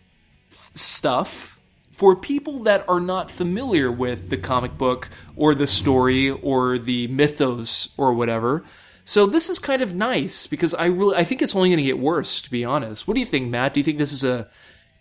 [0.50, 1.60] stuff
[1.92, 7.06] for people that are not familiar with the comic book or the story or the
[7.06, 8.64] mythos or whatever.
[9.04, 11.84] So this is kind of nice because I really I think it's only going to
[11.84, 13.06] get worse to be honest.
[13.06, 13.72] What do you think, Matt?
[13.72, 14.48] Do you think this is a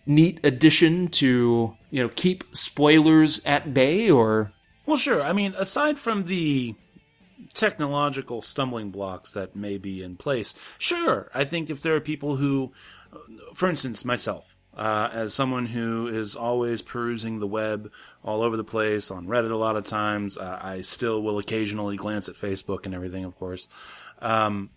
[0.06, 4.54] neat addition to, you know, keep spoilers at bay or
[4.86, 5.24] Well, sure.
[5.24, 6.76] I mean, aside from the
[7.56, 11.30] technological stumbling blocks that may be in place, sure.
[11.34, 12.74] I think if there are people who,
[13.54, 17.92] for instance, myself, uh, as someone who is always perusing the web
[18.24, 21.96] all over the place on Reddit a lot of times, uh, I still will occasionally
[21.96, 23.70] glance at Facebook and everything, of course.
[24.20, 24.70] Um,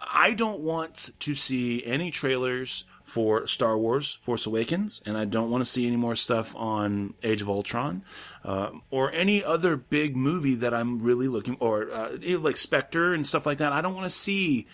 [0.00, 5.50] I don't want to see any trailers for Star Wars Force Awakens, and I don't
[5.50, 8.04] want to see any more stuff on Age of Ultron,
[8.44, 13.26] uh, or any other big movie that I'm really looking, or uh, like Spectre and
[13.26, 13.72] stuff like that.
[13.72, 14.66] I don't want to see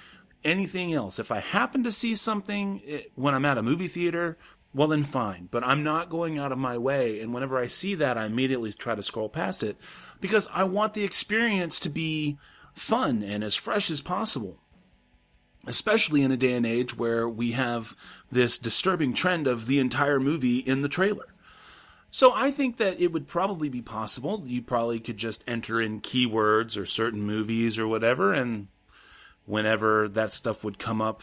[0.45, 1.19] anything else.
[1.19, 4.39] If I happen to see something eh, when I'm at a movie theater,
[4.75, 5.49] well then fine.
[5.51, 8.73] But I'm not going out of my way, and whenever I see that, I immediately
[8.73, 9.77] try to scroll past it
[10.21, 12.39] because I want the experience to be
[12.75, 14.61] fun and as fresh as possible
[15.69, 17.95] especially in a day and age where we have
[18.31, 21.27] this disturbing trend of the entire movie in the trailer.
[22.11, 24.43] So I think that it would probably be possible.
[24.47, 28.69] You probably could just enter in keywords or certain movies or whatever, and
[29.45, 31.23] whenever that stuff would come up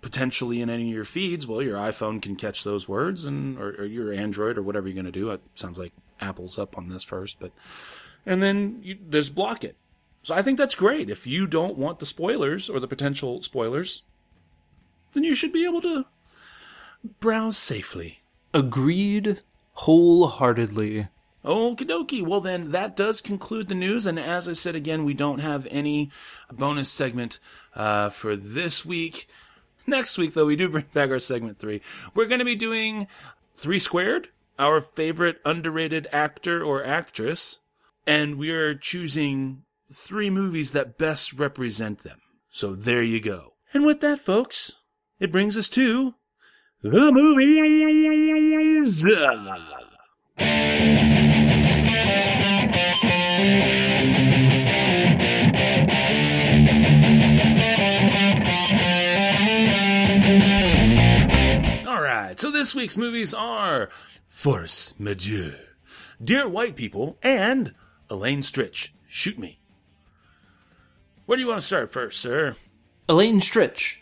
[0.00, 3.70] potentially in any of your feeds, well, your iPhone can catch those words, and or,
[3.78, 5.30] or your Android or whatever you're going to do.
[5.30, 7.52] It sounds like Apple's up on this first, but
[8.24, 9.76] and then you just block it.
[10.22, 11.10] So I think that's great.
[11.10, 14.02] If you don't want the spoilers or the potential spoilers,
[15.12, 16.06] then you should be able to
[17.20, 18.22] browse safely.
[18.54, 19.40] agreed
[19.72, 21.08] wholeheartedly?
[21.44, 22.24] Okie dokie.
[22.24, 24.06] Well, then that does conclude the news.
[24.06, 26.10] And as I said again, we don't have any
[26.52, 27.40] bonus segment
[27.74, 29.26] uh, for this week.
[29.86, 31.80] Next week, though, we do bring back our segment three.
[32.14, 33.08] We're going to be doing
[33.56, 37.58] Three Squared, our favorite underrated actor or actress.
[38.06, 42.20] And we are choosing three movies that best represent them.
[42.50, 43.54] So there you go.
[43.72, 44.72] And with that, folks,
[45.18, 46.14] it brings us to
[46.82, 49.02] the movies.
[61.86, 63.88] All right, so this week's movies are
[64.28, 65.54] Force Majeure,
[66.22, 67.74] Dear White People, and
[68.10, 68.90] Elaine Stritch.
[69.06, 69.61] Shoot me.
[71.32, 72.56] Where do you want to start first, sir?
[73.08, 74.00] Elaine Stritch,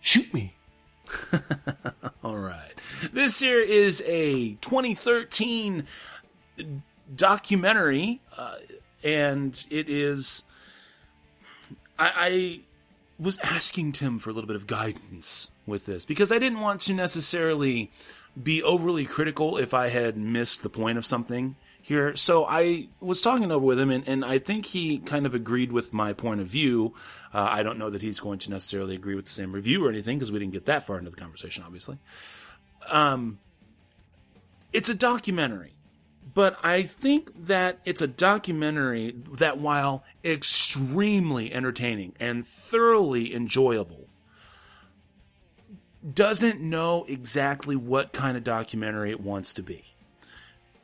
[0.00, 0.56] shoot me.
[2.24, 2.72] All right.
[3.12, 5.84] This here is a 2013
[7.14, 8.56] documentary, uh,
[9.04, 10.42] and it is.
[11.96, 12.60] I, I
[13.20, 16.80] was asking Tim for a little bit of guidance with this because I didn't want
[16.80, 17.92] to necessarily
[18.42, 21.54] be overly critical if I had missed the point of something
[21.84, 22.16] here.
[22.16, 25.70] So I was talking over with him, and, and I think he kind of agreed
[25.70, 26.94] with my point of view.
[27.32, 29.90] Uh, I don't know that he's going to necessarily agree with the same review or
[29.90, 31.98] anything because we didn't get that far into the conversation, obviously.
[32.88, 33.38] Um,
[34.72, 35.74] it's a documentary,
[36.32, 44.08] but I think that it's a documentary that, while extremely entertaining and thoroughly enjoyable,
[46.14, 49.93] doesn't know exactly what kind of documentary it wants to be.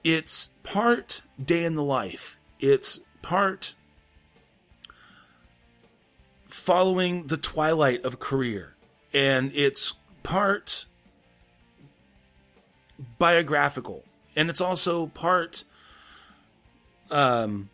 [0.03, 2.39] It's part day in the life.
[2.59, 3.75] It's part
[6.47, 8.75] following the twilight of career.
[9.13, 10.87] And it's part
[13.19, 14.05] biographical.
[14.37, 15.65] And it's also part
[17.11, 17.69] um,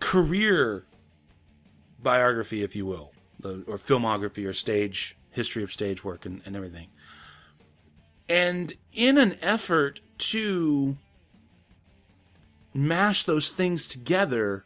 [0.00, 0.84] career
[2.02, 6.88] biography, if you will, or filmography or stage history of stage work and, and everything.
[8.28, 10.96] And in an effort to
[12.74, 14.64] mash those things together,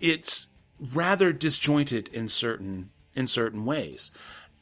[0.00, 0.48] it's
[0.92, 4.12] rather disjointed in certain in certain ways.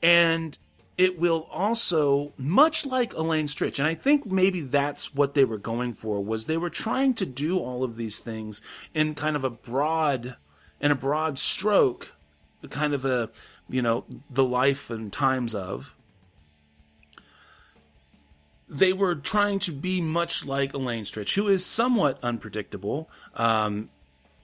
[0.02, 0.56] And
[0.96, 5.58] it will also much like Elaine Stritch, and I think maybe that's what they were
[5.58, 8.62] going for, was they were trying to do all of these things
[8.94, 10.36] in kind of a broad
[10.80, 12.14] in a broad stroke,
[12.70, 13.30] kind of a
[13.68, 15.94] you know, the life and times of
[18.74, 23.88] they were trying to be much like Elaine Stritch, who is somewhat unpredictable, um,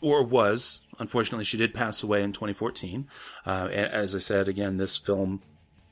[0.01, 0.83] or was.
[1.01, 3.09] Unfortunately, she did pass away in 2014.
[3.45, 5.43] Uh, as I said, again, this film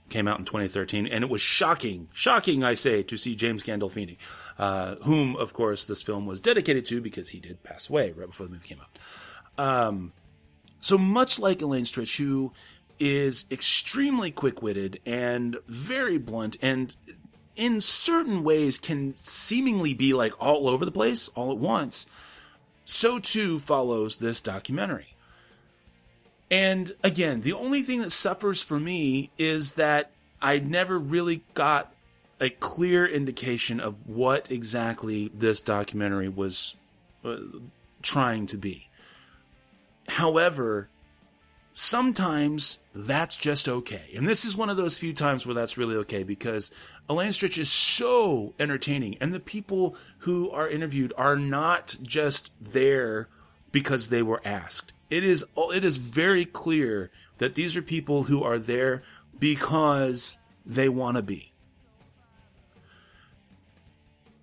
[0.09, 4.16] came out in 2013, and it was shocking, shocking, I say, to see James Gandolfini,
[4.57, 8.28] uh, whom, of course, this film was dedicated to because he did pass away right
[8.28, 9.62] before the movie came out.
[9.62, 10.12] Um,
[10.80, 12.53] so much like Elaine Stritch, who
[13.01, 16.97] is extremely quick-witted and very blunt, and
[17.59, 22.06] in certain ways can seemingly be like all over the place all at once,
[22.84, 25.14] so too follows this documentary.
[26.50, 31.92] And again, the only thing that suffers for me is that I never really got
[32.40, 36.76] a clear indication of what exactly this documentary was
[37.24, 37.36] uh,
[38.02, 38.88] trying to be.
[40.06, 40.88] However,
[41.78, 44.10] sometimes that's just okay.
[44.16, 46.72] And this is one of those few times where that's really okay because
[47.08, 53.28] Elaine Stritch is so entertaining and the people who are interviewed are not just there
[53.70, 54.92] because they were asked.
[55.08, 59.04] It is it is very clear that these are people who are there
[59.38, 61.52] because they want to be.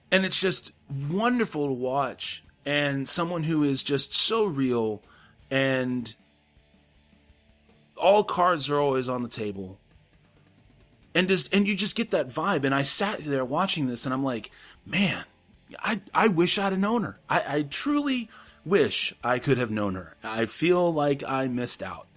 [0.10, 0.72] And it's just
[1.10, 5.04] wonderful to watch and someone who is just so real
[5.52, 6.16] and
[7.98, 9.80] all cards are always on the table.
[11.14, 12.66] And just and you just get that vibe.
[12.66, 14.52] And I sat there watching this and I'm like,
[14.86, 15.24] man,
[15.80, 17.20] I I wish I'd have known her.
[17.30, 18.30] I, I truly
[18.66, 20.16] wish I could have known her.
[20.24, 22.08] I feel like I missed out.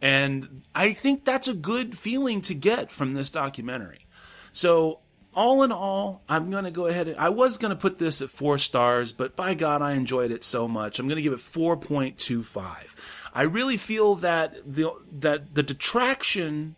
[0.00, 4.06] And I think that's a good feeling to get from this documentary.
[4.52, 5.00] So,
[5.34, 8.22] all in all, I'm going to go ahead and I was going to put this
[8.22, 10.98] at four stars, but by God, I enjoyed it so much.
[10.98, 13.17] I'm going to give it 4.25.
[13.32, 16.76] I really feel that the, that the detraction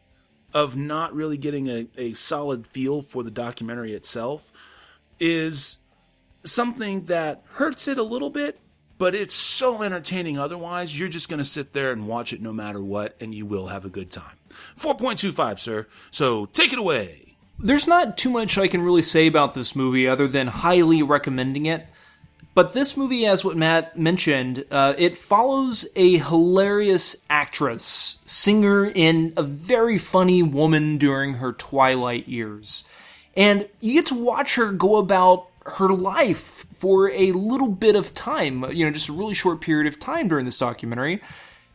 [0.53, 4.53] of not really getting a, a solid feel for the documentary itself
[5.19, 5.79] is
[6.45, 8.59] something that hurts it a little bit,
[8.99, 10.99] but it's so entertaining otherwise.
[10.99, 13.69] You're just going to sit there and watch it no matter what, and you will
[13.69, 14.37] have a good time.
[14.79, 15.87] 4.25, sir.
[16.11, 17.37] So take it away.
[17.59, 21.67] There's not too much I can really say about this movie other than highly recommending
[21.67, 21.87] it.
[22.53, 29.33] But this movie, as what Matt mentioned, uh, it follows a hilarious actress, singer, and
[29.37, 32.85] a very funny woman during her twilight years.
[33.37, 38.15] And you get to watch her go about her life for a little bit of
[38.15, 41.21] time, you know, just a really short period of time during this documentary.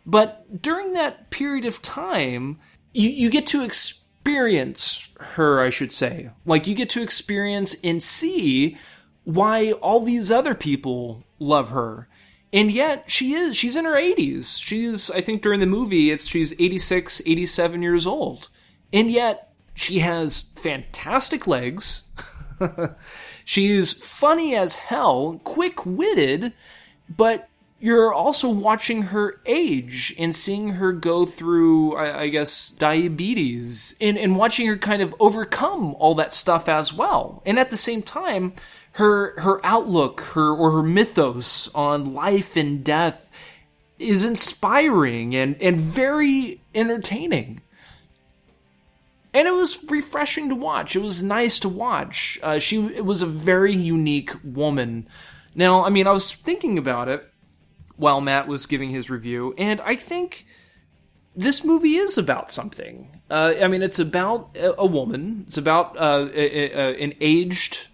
[0.05, 2.59] But during that period of time,
[2.93, 6.31] you, you get to experience her, I should say.
[6.45, 8.77] Like, you get to experience and see
[9.25, 12.07] why all these other people love her.
[12.53, 14.61] And yet she is she's in her 80s.
[14.61, 18.49] She's I think during the movie it's she's 86, 87 years old.
[18.93, 22.03] And yet she has fantastic legs.
[23.43, 26.53] she's funny as hell, quick-witted,
[27.09, 27.49] but
[27.79, 34.17] you're also watching her age and seeing her go through, I, I, guess, diabetes and,
[34.17, 37.43] and watching her kind of overcome all that stuff as well.
[37.45, 38.53] And at the same time,
[38.95, 43.29] her her outlook, her or her mythos on life and death
[43.99, 47.61] is inspiring and and very entertaining.
[49.33, 50.95] And it was refreshing to watch.
[50.95, 52.39] It was nice to watch.
[52.41, 55.09] Uh, she it was a very unique woman.
[55.53, 57.29] Now, I mean, I was thinking about it
[57.97, 60.45] while Matt was giving his review, and I think
[61.35, 63.19] this movie is about something.
[63.29, 65.43] Uh, I mean, it's about a, a woman.
[65.47, 67.89] It's about uh, a, a, an aged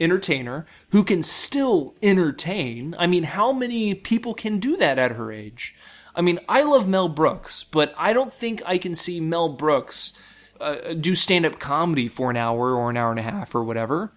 [0.00, 2.94] entertainer who can still entertain.
[2.98, 5.74] I mean, how many people can do that at her age?
[6.14, 10.14] I mean, I love Mel Brooks, but I don't think I can see Mel Brooks
[10.60, 13.62] uh, do stand up comedy for an hour or an hour and a half or
[13.62, 14.12] whatever.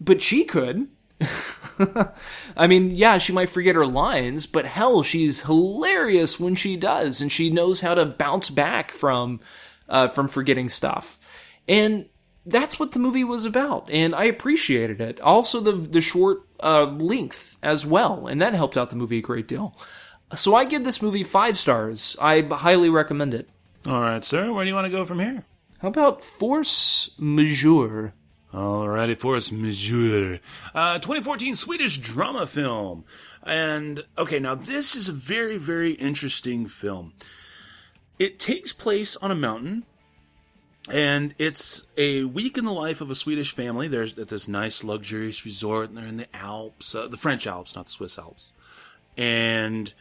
[0.00, 0.88] But she could.
[2.56, 7.20] I mean, yeah, she might forget her lines, but hell, she's hilarious when she does,
[7.20, 9.40] and she knows how to bounce back from
[9.88, 11.18] uh, from forgetting stuff.
[11.68, 12.06] And
[12.46, 15.20] that's what the movie was about, and I appreciated it.
[15.20, 19.22] Also, the the short uh, length as well, and that helped out the movie a
[19.22, 19.76] great deal.
[20.34, 22.16] So I give this movie five stars.
[22.20, 23.48] I highly recommend it.
[23.86, 24.52] All right, sir.
[24.52, 25.44] Where do you want to go from here?
[25.78, 28.14] How about Force Majeure?
[28.52, 30.40] Alrighty, Force Majeure.
[30.74, 33.04] Uh, 2014 Swedish drama film.
[33.42, 37.12] And, okay, now this is a very, very interesting film.
[38.18, 39.84] It takes place on a mountain
[40.90, 43.88] and it's a week in the life of a Swedish family.
[43.88, 47.74] They're at this nice, luxurious resort, and they're in the Alps, uh, the French Alps,
[47.74, 48.52] not the Swiss Alps.
[49.16, 49.94] And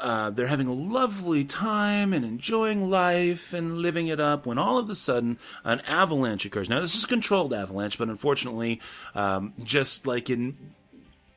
[0.00, 4.78] uh, they're having a lovely time and enjoying life and living it up when all
[4.78, 6.68] of a sudden an avalanche occurs.
[6.68, 8.80] Now, this is controlled avalanche, but unfortunately,
[9.14, 10.56] um, just like in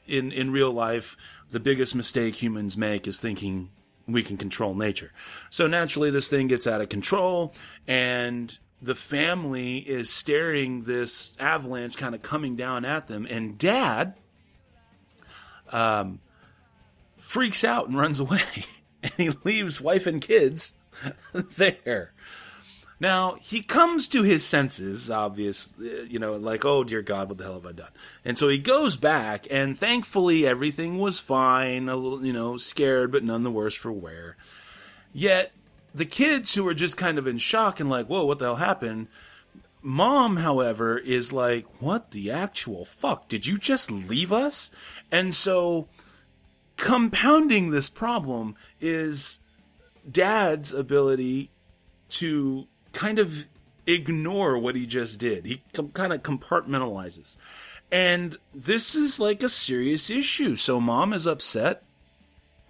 [0.08, 1.16] in in real life,
[1.50, 3.70] the biggest mistake humans make is thinking
[4.08, 5.12] we can control nature.
[5.50, 7.54] So naturally, this thing gets out of control,
[7.88, 14.16] and the family is staring this avalanche kind of coming down at them, and dad
[15.72, 16.20] um,
[17.18, 18.66] freaks out and runs away.
[19.04, 20.76] and he leaves wife and kids
[21.34, 22.14] there.
[23.00, 27.44] Now, he comes to his senses, obviously, you know, like, oh dear God, what the
[27.44, 27.92] hell have I done?
[28.24, 33.12] And so he goes back, and thankfully everything was fine, a little, you know, scared,
[33.12, 34.38] but none the worse for wear.
[35.12, 35.52] Yet,
[35.94, 38.56] the kids who are just kind of in shock and like, whoa, what the hell
[38.56, 39.08] happened?
[39.82, 43.28] Mom, however, is like, what the actual fuck?
[43.28, 44.72] Did you just leave us?
[45.12, 45.88] And so,
[46.78, 49.42] compounding this problem is
[50.10, 51.52] dad's ability
[52.10, 53.46] to kind of
[53.86, 55.46] ignore what he just did.
[55.46, 57.38] He com- kind of compartmentalizes.
[57.92, 60.56] And this is like a serious issue.
[60.56, 61.84] So mom is upset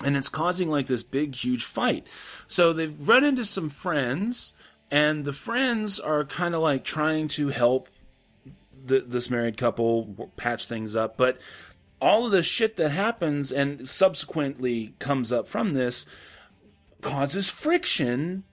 [0.04, 2.08] and it's causing like this big huge fight.
[2.48, 4.54] So they've run into some friends
[4.92, 7.90] and the friends are kind of like trying to help
[8.86, 11.40] the, this married couple patch things up, but
[12.02, 16.06] all of the shit that happens and subsequently comes up from this
[17.02, 18.44] causes friction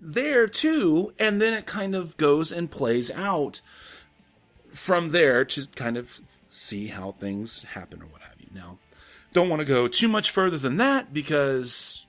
[0.00, 3.60] there too, and then it kind of goes and plays out
[4.72, 8.48] from there to kind of see how things happen or what have you.
[8.54, 8.78] Now,
[9.34, 12.06] don't want to go too much further than that because,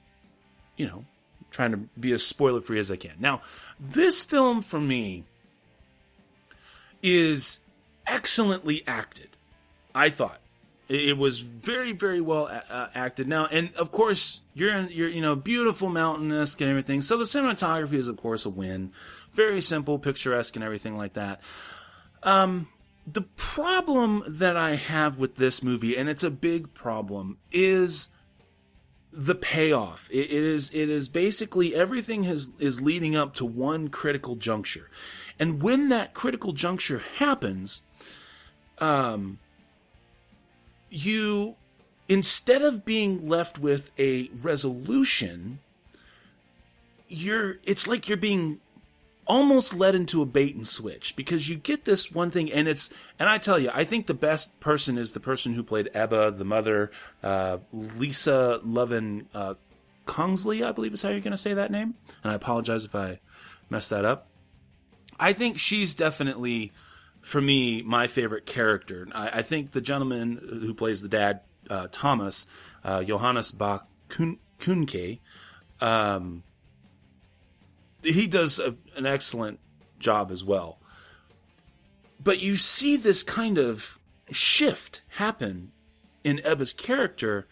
[0.78, 1.04] you know,
[1.52, 3.16] trying to be as spoiler free as I can.
[3.20, 3.42] Now,
[3.80, 5.26] this film for me
[7.04, 7.60] is
[8.08, 9.30] excellently acted,
[9.94, 10.40] I thought.
[10.88, 13.28] It was very, very well uh, acted.
[13.28, 17.02] Now, and of course, you're in, you're you know beautiful mountainous and everything.
[17.02, 18.92] So the cinematography is of course a win.
[19.34, 21.42] Very simple, picturesque, and everything like that.
[22.22, 22.68] Um,
[23.06, 28.10] the problem that I have with this movie, and it's a big problem, is
[29.12, 30.10] the payoff.
[30.12, 34.90] it, it is it is basically everything has is leading up to one critical juncture,
[35.40, 37.84] and when that critical juncture happens,
[38.80, 39.40] um
[40.90, 41.56] you
[42.08, 45.60] instead of being left with a resolution
[47.08, 48.60] you're it's like you're being
[49.26, 52.94] almost led into a bait and switch because you get this one thing and it's
[53.18, 56.32] and i tell you i think the best person is the person who played ebba
[56.32, 56.92] the mother
[57.24, 59.56] uh, lisa Loven uh,
[60.06, 62.94] Kongsli i believe is how you're going to say that name and i apologize if
[62.94, 63.20] i
[63.70, 64.28] messed that up
[65.20, 66.72] i think she's definitely
[67.26, 69.08] for me, my favorite character.
[69.12, 72.46] I, I think the gentleman who plays the dad, uh, Thomas,
[72.84, 75.20] uh, Johannes Bah Kuhnke,
[75.82, 76.44] um,
[78.06, 79.60] he does a, an excellent
[80.00, 80.80] job as well.
[82.24, 84.00] But you see this kind of
[84.32, 85.72] shift happen
[86.24, 87.48] in Ebba's character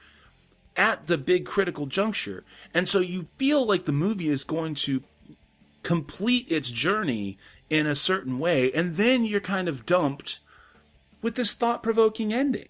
[0.76, 2.44] at the big critical juncture.
[2.74, 5.04] And so you feel like the movie is going to
[5.84, 7.38] complete its journey
[7.70, 10.40] in a certain way, and then you're kind of dumped
[11.22, 12.68] with this thought provoking ending.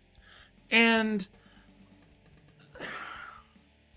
[0.71, 1.27] And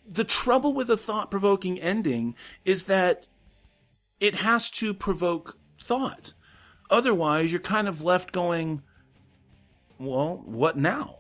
[0.09, 2.35] the trouble with a thought provoking ending
[2.65, 3.29] is that
[4.21, 6.35] it has to provoke thought.
[6.91, 8.83] Otherwise, you're kind of left going,
[9.99, 11.19] well, what now?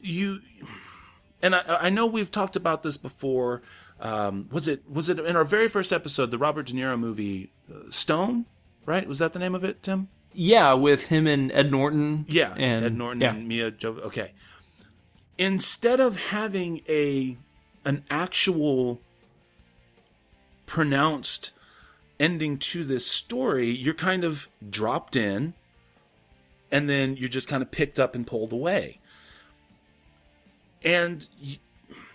[0.00, 0.40] You,
[1.42, 3.62] and I, I know we've talked about this before
[4.00, 7.50] um, was it was it in our very first episode, the Robert De Niro movie
[7.70, 8.46] uh, Stone?
[8.86, 9.06] Right?
[9.06, 10.08] Was that the name of it, Tim?
[10.32, 12.24] Yeah, with him and Ed Norton.
[12.28, 13.34] Yeah, and, Ed Norton yeah.
[13.34, 13.90] and Mia Jo.
[14.04, 14.32] Okay.
[15.36, 17.36] Instead of having a
[17.84, 19.00] an actual
[20.70, 21.50] pronounced
[22.20, 25.52] ending to this story, you're kind of dropped in,
[26.70, 29.00] and then you're just kind of picked up and pulled away.
[30.84, 31.28] And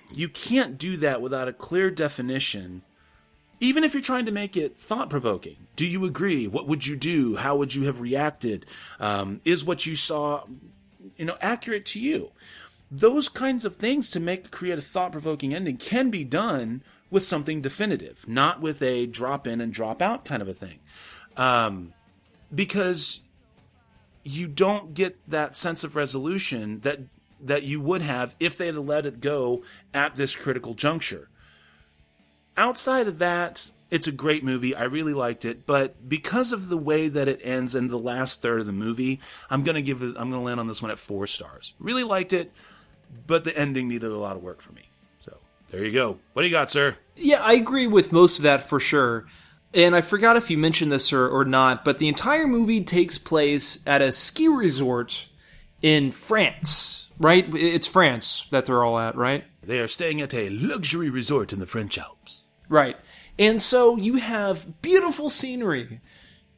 [0.09, 2.83] you can't do that without a clear definition,
[3.59, 5.57] even if you're trying to make it thought provoking.
[5.75, 6.47] Do you agree?
[6.47, 7.35] What would you do?
[7.35, 8.65] How would you have reacted?
[9.01, 10.45] Um, is what you saw,
[11.17, 12.31] you know, accurate to you?
[12.89, 17.23] Those kinds of things to make create a thought provoking ending can be done with
[17.23, 20.79] something definitive, not with a drop in and drop out kind of a thing.
[21.37, 21.93] Um,
[22.53, 23.21] because
[24.23, 27.01] you don't get that sense of resolution that
[27.39, 31.29] that you would have if they had let it go at this critical juncture.
[32.57, 34.73] Outside of that, it's a great movie.
[34.73, 38.41] I really liked it, but because of the way that it ends in the last
[38.41, 40.15] third of the movie, I'm gonna give it.
[40.17, 41.73] I'm gonna land on this one at four stars.
[41.77, 42.51] Really liked it,
[43.27, 44.84] but the ending needed a lot of work for me.
[45.69, 46.19] There you go.
[46.33, 46.97] What do you got, sir?
[47.15, 49.25] Yeah, I agree with most of that for sure.
[49.73, 53.17] And I forgot if you mentioned this or, or not, but the entire movie takes
[53.17, 55.27] place at a ski resort
[55.81, 57.53] in France right?
[57.53, 59.45] It's France that they're all at, right?
[59.61, 62.47] They are staying at a luxury resort in the French Alps.
[62.69, 62.97] Right.
[63.37, 66.01] And so you have beautiful scenery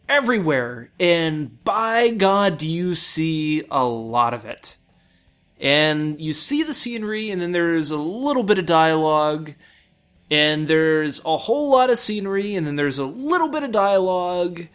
[0.07, 4.77] everywhere, and by God, do you see a lot of it.
[5.59, 9.53] And you see the scenery, and then there's a little bit of dialogue,
[10.29, 14.67] and there's a whole lot of scenery, and then there's a little bit of dialogue,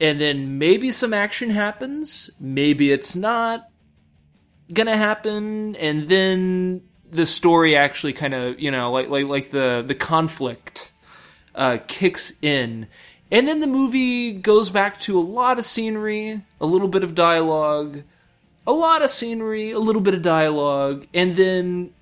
[0.00, 3.68] and then maybe some action happens, maybe it's not
[4.72, 9.84] gonna happen, and then the story actually kind of, you know, like like like the
[9.86, 10.92] the conflict
[11.54, 12.86] uh, kicks in,
[13.30, 17.14] and then the movie goes back to a lot of scenery, a little bit of
[17.14, 18.02] dialogue,
[18.70, 21.92] a lot of scenery, a little bit of dialogue, and then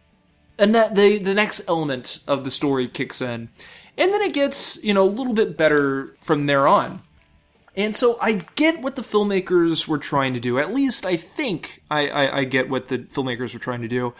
[0.59, 3.49] and that the the next element of the story kicks in,
[3.97, 7.03] and then it gets you know a little bit better from there on.
[7.75, 10.59] And so I get what the filmmakers were trying to do.
[10.59, 14.15] At least I think I, I, I get what the filmmakers were trying to do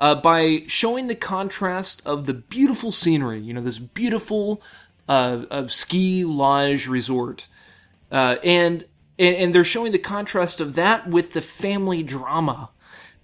[0.00, 3.38] uh, by showing the contrast of the beautiful scenery.
[3.38, 4.60] You know, this beautiful
[5.08, 7.46] uh, uh, ski lodge resort,
[8.10, 8.84] uh, and,
[9.18, 12.70] and and they're showing the contrast of that with the family drama.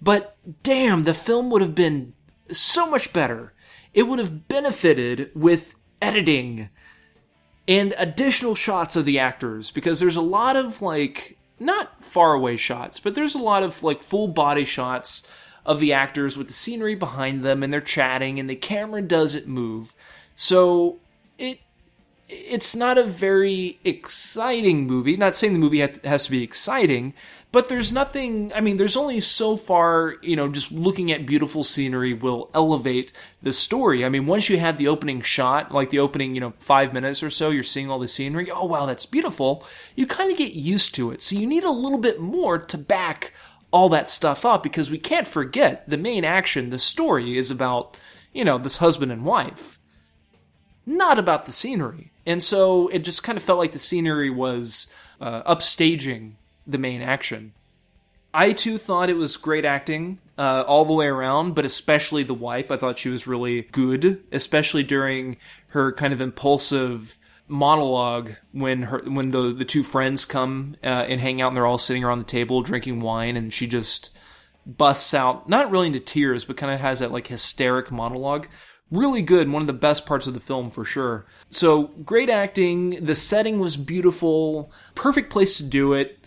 [0.01, 2.13] But damn, the film would have been
[2.49, 3.53] so much better.
[3.93, 6.69] It would have benefited with editing
[7.67, 12.57] and additional shots of the actors because there's a lot of like not far away
[12.57, 15.29] shots, but there's a lot of like full body shots
[15.65, 19.47] of the actors with the scenery behind them and they're chatting and the camera doesn't
[19.47, 19.93] move.
[20.35, 20.99] So
[21.37, 21.59] it
[22.31, 25.17] it's not a very exciting movie.
[25.17, 27.13] Not saying the movie has to be exciting,
[27.51, 28.51] but there's nothing.
[28.53, 30.15] I mean, there's only so far.
[30.21, 33.11] You know, just looking at beautiful scenery will elevate
[33.41, 34.05] the story.
[34.05, 37.21] I mean, once you have the opening shot, like the opening, you know, five minutes
[37.21, 38.49] or so, you're seeing all the scenery.
[38.49, 39.65] Oh wow, that's beautiful.
[39.95, 41.21] You kind of get used to it.
[41.21, 43.33] So you need a little bit more to back
[43.71, 46.69] all that stuff up because we can't forget the main action.
[46.69, 47.99] The story is about
[48.33, 49.77] you know this husband and wife
[50.85, 52.10] not about the scenery.
[52.25, 54.87] And so it just kind of felt like the scenery was
[55.19, 56.33] uh, upstaging
[56.67, 57.53] the main action.
[58.33, 62.33] I too thought it was great acting uh, all the way around, but especially the
[62.33, 62.71] wife.
[62.71, 67.19] I thought she was really good, especially during her kind of impulsive
[67.51, 71.65] monologue when her when the the two friends come uh, and hang out and they're
[71.65, 74.17] all sitting around the table drinking wine and she just
[74.65, 78.47] busts out not really into tears but kind of has that like hysteric monologue
[78.91, 81.25] really good one of the best parts of the film for sure.
[81.49, 83.03] So great acting.
[83.03, 84.71] The setting was beautiful.
[84.95, 86.17] Perfect place to do it.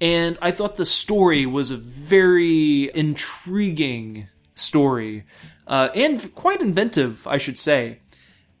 [0.00, 5.24] And i thought the story was a very intriguing story.
[5.66, 8.00] Uh, and quite inventive i should say.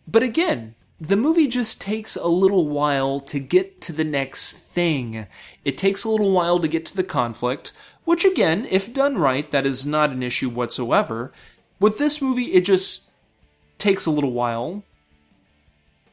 [0.06, 5.28] But again the movie just takes a little while to get to the next thing.
[5.64, 7.72] It takes a little while to get to the conflict
[8.04, 11.32] which again if done right that is not an issue whatsoever.
[11.80, 13.07] With this movie it just
[13.78, 14.82] takes a little while.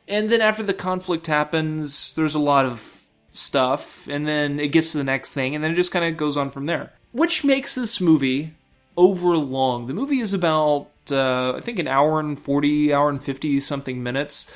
[0.07, 2.95] And then after the conflict happens, there's a lot of
[3.33, 6.17] stuff, and then it gets to the next thing, and then it just kind of
[6.17, 6.93] goes on from there.
[7.11, 8.53] Which makes this movie
[8.97, 9.87] over long.
[9.87, 14.01] The movie is about, uh, I think, an hour and 40, hour and 50 something
[14.01, 14.51] minutes.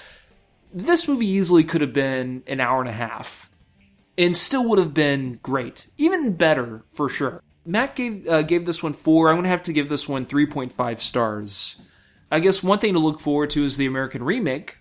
[0.73, 3.49] This movie easily could have been an hour and a half,
[4.17, 5.87] and still would have been great.
[5.97, 7.41] Even better, for sure.
[7.65, 9.29] Matt gave uh, gave this one four.
[9.29, 11.75] I'm to have to give this one 3.5 stars.
[12.31, 14.77] I guess one thing to look forward to is the American remake.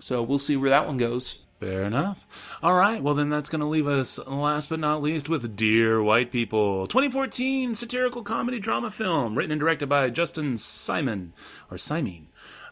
[0.00, 1.44] So we'll see where that one goes.
[1.60, 2.56] Fair enough.
[2.62, 6.02] All right, well, then that's going to leave us, last but not least, with Dear
[6.02, 11.34] White People, 2014 satirical comedy drama film, written and directed by Justin Simon,
[11.70, 12.28] or Simon,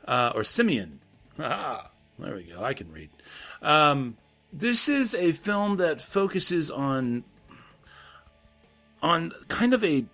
[0.06, 0.98] uh, or Simien.
[1.40, 3.10] Ah, there we go, I can read.
[3.62, 4.16] Um,
[4.52, 7.22] this is a film that focuses on
[9.00, 10.04] on kind of a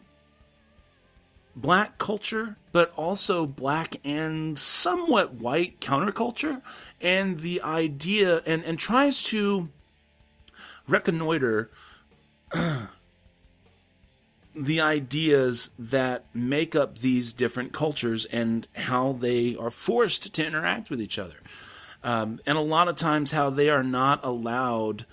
[1.56, 6.62] black culture, but also black and somewhat white counterculture,
[7.00, 9.68] and the idea and and tries to
[10.86, 11.70] reconnoiter
[14.54, 20.90] the ideas that make up these different cultures and how they are forced to interact
[20.90, 21.36] with each other.
[22.04, 25.06] Um, and a lot of times, how they are not allowed,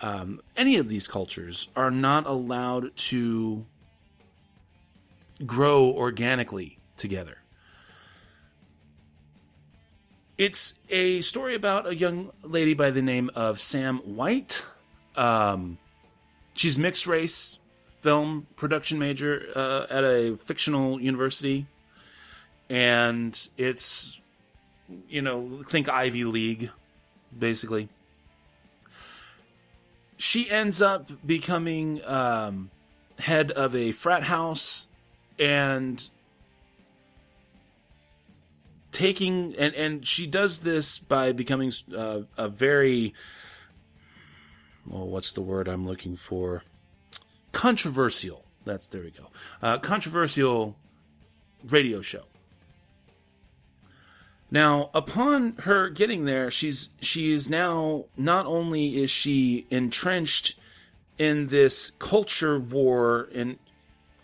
[0.00, 3.66] um, any of these cultures are not allowed to
[5.44, 7.38] grow organically together.
[10.36, 14.64] It's a story about a young lady by the name of Sam White.
[15.14, 15.78] Um,
[16.54, 17.58] she's mixed race,
[18.00, 21.66] film production major uh, at a fictional university,
[22.68, 24.18] and it's
[25.08, 26.70] you know think Ivy League,
[27.36, 27.88] basically.
[30.16, 32.70] She ends up becoming um,
[33.20, 34.88] head of a frat house
[35.38, 36.08] and
[38.92, 43.12] taking and and she does this by becoming uh, a very
[44.86, 46.62] well, what's the word I'm looking for?
[47.52, 48.44] Controversial.
[48.64, 49.30] That's there we go.
[49.62, 50.76] Uh, controversial
[51.64, 52.24] radio show.
[54.50, 60.58] Now, upon her getting there, she's she is now not only is she entrenched
[61.18, 63.58] in this culture war in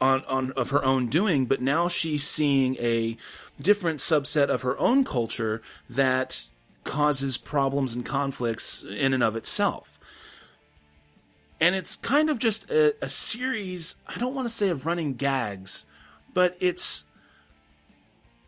[0.00, 3.16] on, on of her own doing, but now she's seeing a
[3.60, 6.46] different subset of her own culture that
[6.84, 9.98] causes problems and conflicts in and of itself.
[11.60, 15.14] And it's kind of just a, a series, I don't want to say of running
[15.14, 15.84] gags,
[16.32, 17.04] but it's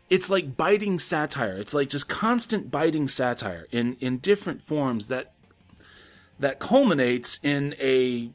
[0.09, 1.57] it's like biting satire.
[1.57, 5.31] It's like just constant biting satire in, in different forms that
[6.39, 8.29] that culminates in a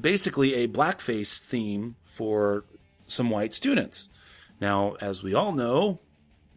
[0.00, 2.64] basically a blackface theme for
[3.06, 4.10] some white students.
[4.60, 5.98] Now, as we all know,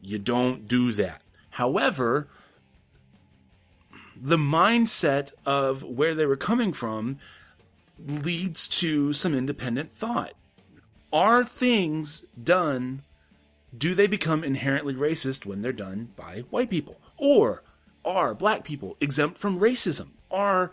[0.02, 1.22] you don't do that.
[1.52, 2.28] However,
[4.16, 7.18] the mindset of where they were coming from
[7.98, 10.34] leads to some independent thought.
[11.12, 13.04] Are things done,
[13.76, 17.00] do they become inherently racist when they're done by white people?
[17.18, 17.64] Or
[18.04, 20.10] are black people exempt from racism?
[20.30, 20.72] Are,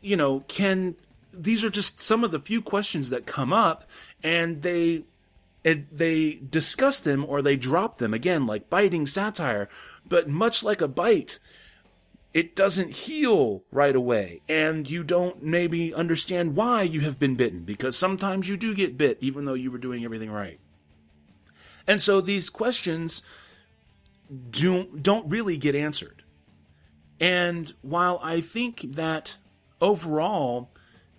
[0.00, 0.94] you know, can,
[1.32, 3.84] these are just some of the few questions that come up
[4.22, 5.04] and they,
[5.64, 9.68] and they discuss them or they drop them again, like biting satire.
[10.06, 11.38] But much like a bite,
[12.34, 17.62] it doesn't heal right away and you don't maybe understand why you have been bitten
[17.62, 20.58] because sometimes you do get bit even though you were doing everything right.
[21.86, 23.22] And so these questions
[24.50, 26.22] don't, don't really get answered.
[27.20, 29.36] And while I think that
[29.80, 30.70] overall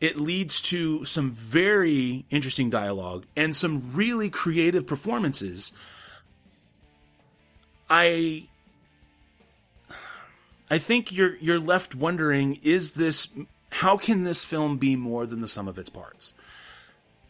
[0.04, 5.72] it leads to some very interesting dialogue and some really creative performances,
[7.90, 8.50] I
[10.70, 13.30] I think you're you're left wondering: Is this
[13.70, 16.34] how can this film be more than the sum of its parts?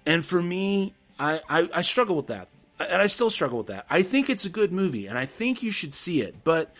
[0.03, 2.49] And for me, I, I, I struggle with that,
[2.79, 3.85] and I still struggle with that.
[3.87, 6.73] I think it's a good movie, and I think you should see it, but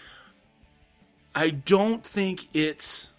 [1.36, 3.14] I don't think it's.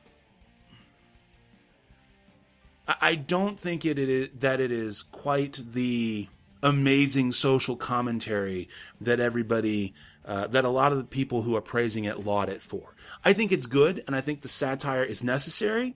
[2.87, 6.28] I don't think it is that it is quite the
[6.62, 8.68] amazing social commentary
[9.01, 9.95] that everybody
[10.26, 12.95] uh, that a lot of the people who are praising it laud it for.
[13.24, 15.95] I think it's good, and I think the satire is necessary,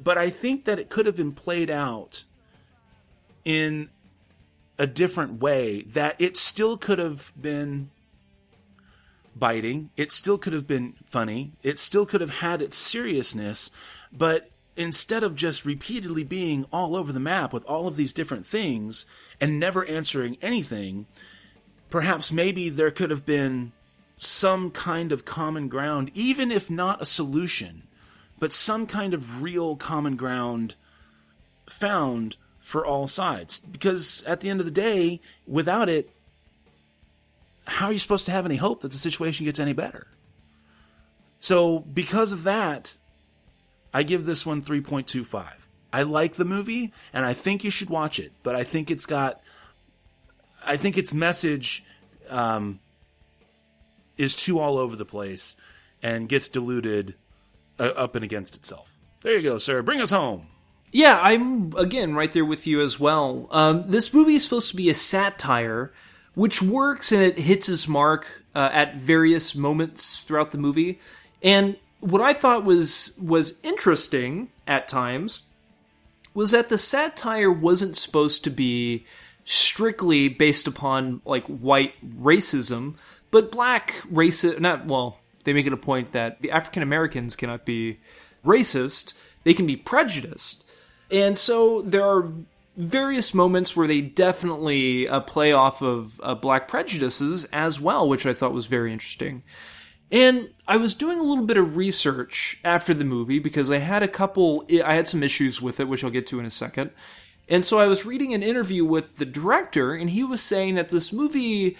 [0.00, 2.24] but I think that it could have been played out
[3.44, 3.90] in
[4.78, 5.82] a different way.
[5.82, 7.90] That it still could have been
[9.34, 9.90] biting.
[9.96, 11.52] It still could have been funny.
[11.64, 13.72] It still could have had its seriousness,
[14.12, 18.46] but instead of just repeatedly being all over the map with all of these different
[18.46, 19.06] things
[19.40, 21.06] and never answering anything,
[21.90, 23.72] perhaps maybe there could have been
[24.16, 27.82] some kind of common ground, even if not a solution,
[28.38, 30.74] but some kind of real common ground
[31.68, 33.60] found for all sides.
[33.60, 36.10] Because at the end of the day, without it,
[37.66, 40.06] how are you supposed to have any hope that the situation gets any better?
[41.40, 42.96] So, because of that,
[43.92, 45.46] I give this one 3.25.
[45.92, 49.06] I like the movie and I think you should watch it, but I think it's
[49.06, 49.42] got
[50.64, 51.84] I think its message
[52.30, 52.78] um,
[54.16, 55.56] is too all over the place
[56.02, 57.14] and gets diluted
[57.78, 58.96] uh, up and against itself.
[59.22, 59.82] There you go, sir.
[59.82, 60.46] Bring us home.
[60.92, 63.48] Yeah, I'm again right there with you as well.
[63.50, 65.92] Um, this movie is supposed to be a satire,
[66.34, 71.00] which works and it hits its mark uh, at various moments throughout the movie.
[71.42, 75.42] And what I thought was was interesting at times
[76.34, 79.06] was that the satire wasn't supposed to be
[79.44, 82.94] strictly based upon like white racism,
[83.30, 84.58] but black racism.
[84.58, 88.00] Not well, they make it a point that the African Americans cannot be
[88.44, 90.68] racist; they can be prejudiced,
[91.08, 92.32] and so there are
[92.76, 98.26] various moments where they definitely uh, play off of uh, black prejudices as well, which
[98.26, 99.44] I thought was very interesting.
[100.12, 104.02] And I was doing a little bit of research after the movie because I had
[104.02, 106.90] a couple, I had some issues with it, which I'll get to in a second.
[107.48, 110.90] And so I was reading an interview with the director, and he was saying that
[110.90, 111.76] this movie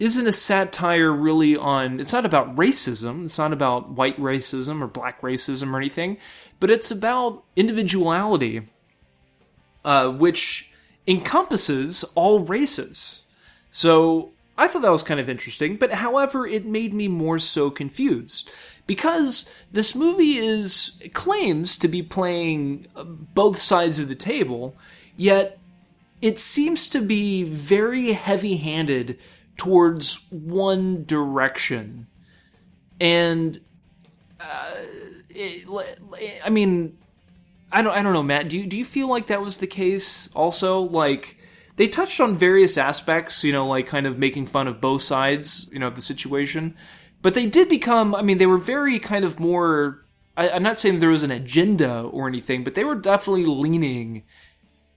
[0.00, 4.88] isn't a satire really on, it's not about racism, it's not about white racism or
[4.88, 6.16] black racism or anything,
[6.58, 8.62] but it's about individuality,
[9.84, 10.72] uh, which
[11.06, 13.24] encompasses all races.
[13.70, 17.70] So I thought that was kind of interesting, but however, it made me more so
[17.70, 18.50] confused
[18.86, 24.76] because this movie is claims to be playing both sides of the table
[25.16, 25.58] Yet,
[26.20, 29.18] it seems to be very heavy handed
[29.56, 32.06] towards one direction.
[33.00, 33.58] And
[34.40, 34.74] uh,
[35.30, 35.68] it,
[36.44, 36.98] I mean,
[37.70, 38.48] I don't I don't know, Matt.
[38.48, 40.80] Do you do you feel like that was the case also?
[40.80, 41.38] Like
[41.76, 45.68] they touched on various aspects, you know, like kind of making fun of both sides,
[45.72, 46.76] you know, of the situation.
[47.22, 50.04] But they did become, I mean, they were very kind of more.
[50.36, 54.24] I, I'm not saying there was an agenda or anything, but they were definitely leaning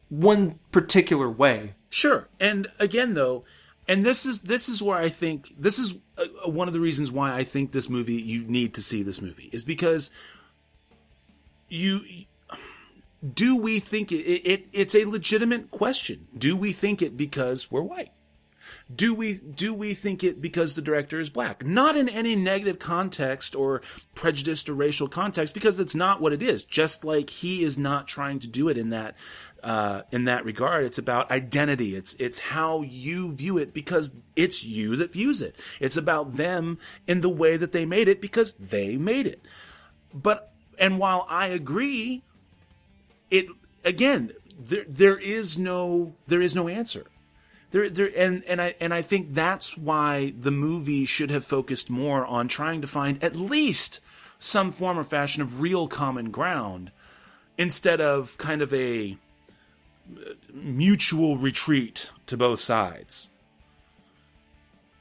[0.10, 1.74] one particular way.
[1.90, 2.28] Sure.
[2.40, 3.44] And again, though,
[3.88, 7.12] and this is this is where I think this is uh, one of the reasons
[7.12, 10.12] why I think this movie you need to see this movie is because
[11.70, 12.02] you
[13.34, 16.28] do we think it, it it's a legitimate question?
[16.38, 18.12] Do we think it because we're white?
[18.94, 21.66] Do we do we think it because the director is black?
[21.66, 23.82] Not in any negative context or
[24.16, 26.64] prejudiced or racial context because that's not what it is.
[26.64, 29.16] Just like he is not trying to do it in that
[29.64, 30.86] uh, in that regard.
[30.86, 31.96] It's about identity.
[31.96, 35.56] It's it's how you view it because it's you that views it.
[35.80, 39.44] It's about them in the way that they made it because they made it.
[40.14, 42.24] But and while i agree
[43.30, 43.48] it
[43.84, 47.06] again there there is no there is no answer
[47.72, 51.90] there there and and I and I think that's why the movie should have focused
[51.90, 54.00] more on trying to find at least
[54.40, 56.92] some form or fashion of real common ground
[57.58, 59.18] instead of kind of a
[60.16, 63.30] uh, mutual retreat to both sides.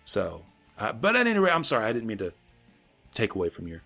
[0.05, 0.43] So,
[0.79, 2.33] uh, but at any rate, I'm sorry, I didn't mean to
[3.13, 3.83] take away from your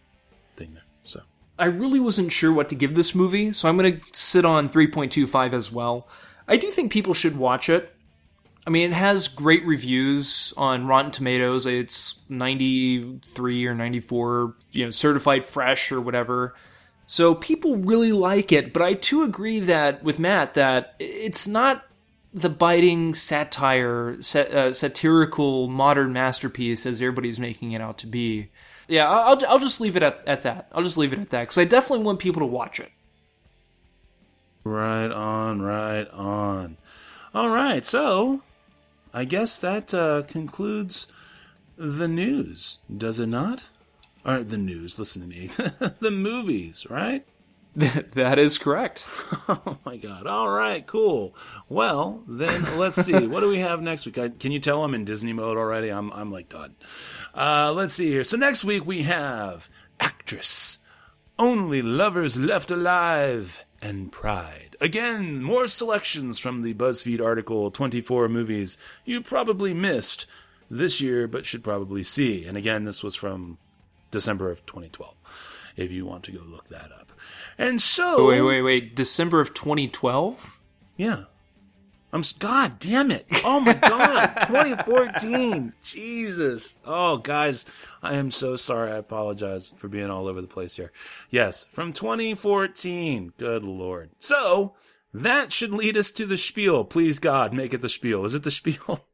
[0.57, 0.85] thing there.
[1.05, 1.23] So.
[1.61, 4.71] I really wasn't sure what to give this movie, so I'm going to sit on
[4.71, 6.09] 3.25 as well.
[6.49, 7.95] I do think people should watch it.
[8.67, 11.67] I mean, it has great reviews on Rotten Tomatoes.
[11.67, 16.55] It's 93 or 94, you know, certified fresh or whatever.
[17.07, 21.85] So people really like it, but I too agree that with Matt that it's not
[22.33, 28.51] the biting satire, sat, uh, satirical modern masterpiece as everybody's making it out to be
[28.91, 30.69] yeah, I'll, I'll just leave it at, at that.
[30.73, 32.91] I'll just leave it at that because I definitely want people to watch it.
[34.65, 36.77] Right on, right on.
[37.33, 38.43] All right, so
[39.15, 41.07] I guess that uh, concludes
[41.77, 43.69] the news, does it not?
[44.27, 45.47] All right, the news, listen to me.
[46.01, 47.25] the movies, right?
[47.77, 49.07] that is correct.
[49.49, 50.29] Oh my god.
[50.29, 51.35] All right, cool.
[51.69, 53.27] Well, then let's see.
[53.27, 54.17] what do we have next week?
[54.17, 55.89] I, can you tell I'm in Disney mode already?
[55.89, 56.77] I'm I'm like done.
[57.35, 58.25] Uh, let's see here.
[58.25, 59.69] So next week we have
[59.99, 60.79] actress,
[61.39, 64.77] only lovers left alive, and pride.
[64.81, 70.27] Again, more selections from the BuzzFeed article 24 movies you probably missed
[70.71, 72.45] this year but should probably see.
[72.45, 73.59] And again, this was from
[74.11, 75.15] December of 2012
[75.77, 77.13] if you want to go look that up.
[77.57, 78.97] And so Wait, wait, wait.
[78.97, 80.61] December of 2012?
[80.97, 81.25] Yeah.
[82.13, 83.27] I'm God damn it.
[83.45, 84.35] Oh my god.
[84.47, 85.73] 2014.
[85.83, 86.79] Jesus.
[86.85, 87.67] Oh guys,
[88.03, 88.91] I am so sorry.
[88.91, 90.93] I apologize for being all over the place here.
[91.31, 93.33] Yes, from 2014.
[93.39, 94.11] Good lord.
[94.19, 94.75] So,
[95.15, 96.85] that should lead us to the spiel.
[96.85, 98.25] Please God, make it the spiel.
[98.25, 99.05] Is it the spiel?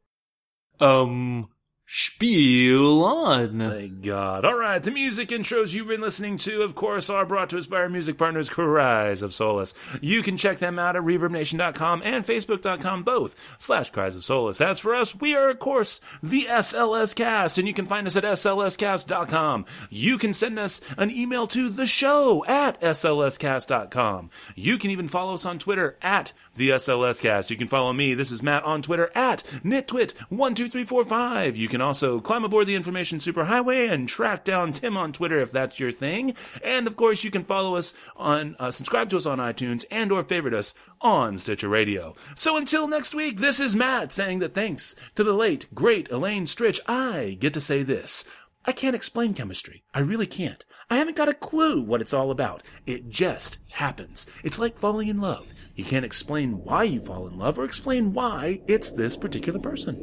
[0.79, 1.49] Um
[1.89, 3.59] Spiel on.
[3.59, 4.43] Thank God.
[4.43, 7.65] All right, the music intros you've been listening to, of course, are brought to us
[7.65, 9.73] by our music partners, Cries of Solace.
[10.01, 14.59] You can check them out at ReverbNation.com and Facebook.com, both slash Cries of Solace.
[14.59, 18.17] As for us, we are, of course, the SLS Cast, and you can find us
[18.17, 19.63] at SLScast.com.
[19.89, 24.29] You can send us an email to the show at SLScast.com.
[24.55, 27.49] You can even follow us on Twitter at the SLS Cast.
[27.49, 28.13] You can follow me.
[28.13, 31.55] This is Matt on Twitter at NitTwit12345.
[31.55, 35.51] You can also climb aboard the information superhighway and track down Tim on Twitter if
[35.51, 36.35] that's your thing.
[36.63, 40.11] And of course, you can follow us on, uh, subscribe to us on iTunes and
[40.11, 42.15] or favorite us on Stitcher Radio.
[42.35, 46.45] So until next week, this is Matt saying that thanks to the late, great Elaine
[46.45, 48.25] Stritch, I get to say this.
[48.67, 49.85] I can't explain chemistry.
[49.93, 50.65] I really can't.
[50.89, 52.63] I haven't got a clue what it's all about.
[52.85, 54.27] It just happens.
[54.43, 55.53] It's like falling in love.
[55.75, 59.95] You can't explain why you fall in love or explain why it's this particular person.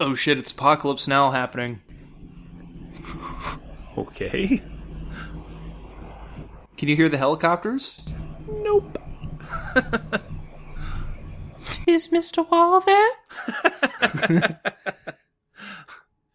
[0.00, 1.80] Oh shit, it's Apocalypse Now happening.
[3.96, 4.60] Okay.
[6.76, 8.04] Can you hear the helicopters?
[8.48, 8.98] Nope.
[11.86, 12.48] Is Mr.
[12.50, 13.10] Wall there?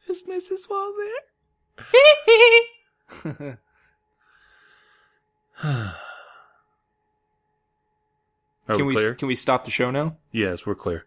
[0.07, 0.69] Is Mrs.
[0.69, 1.21] Wall there?
[8.67, 9.13] Are can we we clear?
[9.15, 10.17] can we stop the show now?
[10.31, 11.05] yes, we're clear.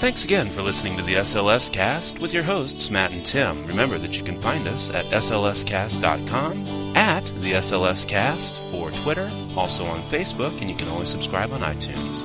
[0.00, 3.66] Thanks again for listening to the SLS Cast with your hosts, Matt and Tim.
[3.66, 9.84] Remember that you can find us at slscast.com, at the SLS Cast for Twitter, also
[9.84, 12.24] on Facebook, and you can always subscribe on iTunes.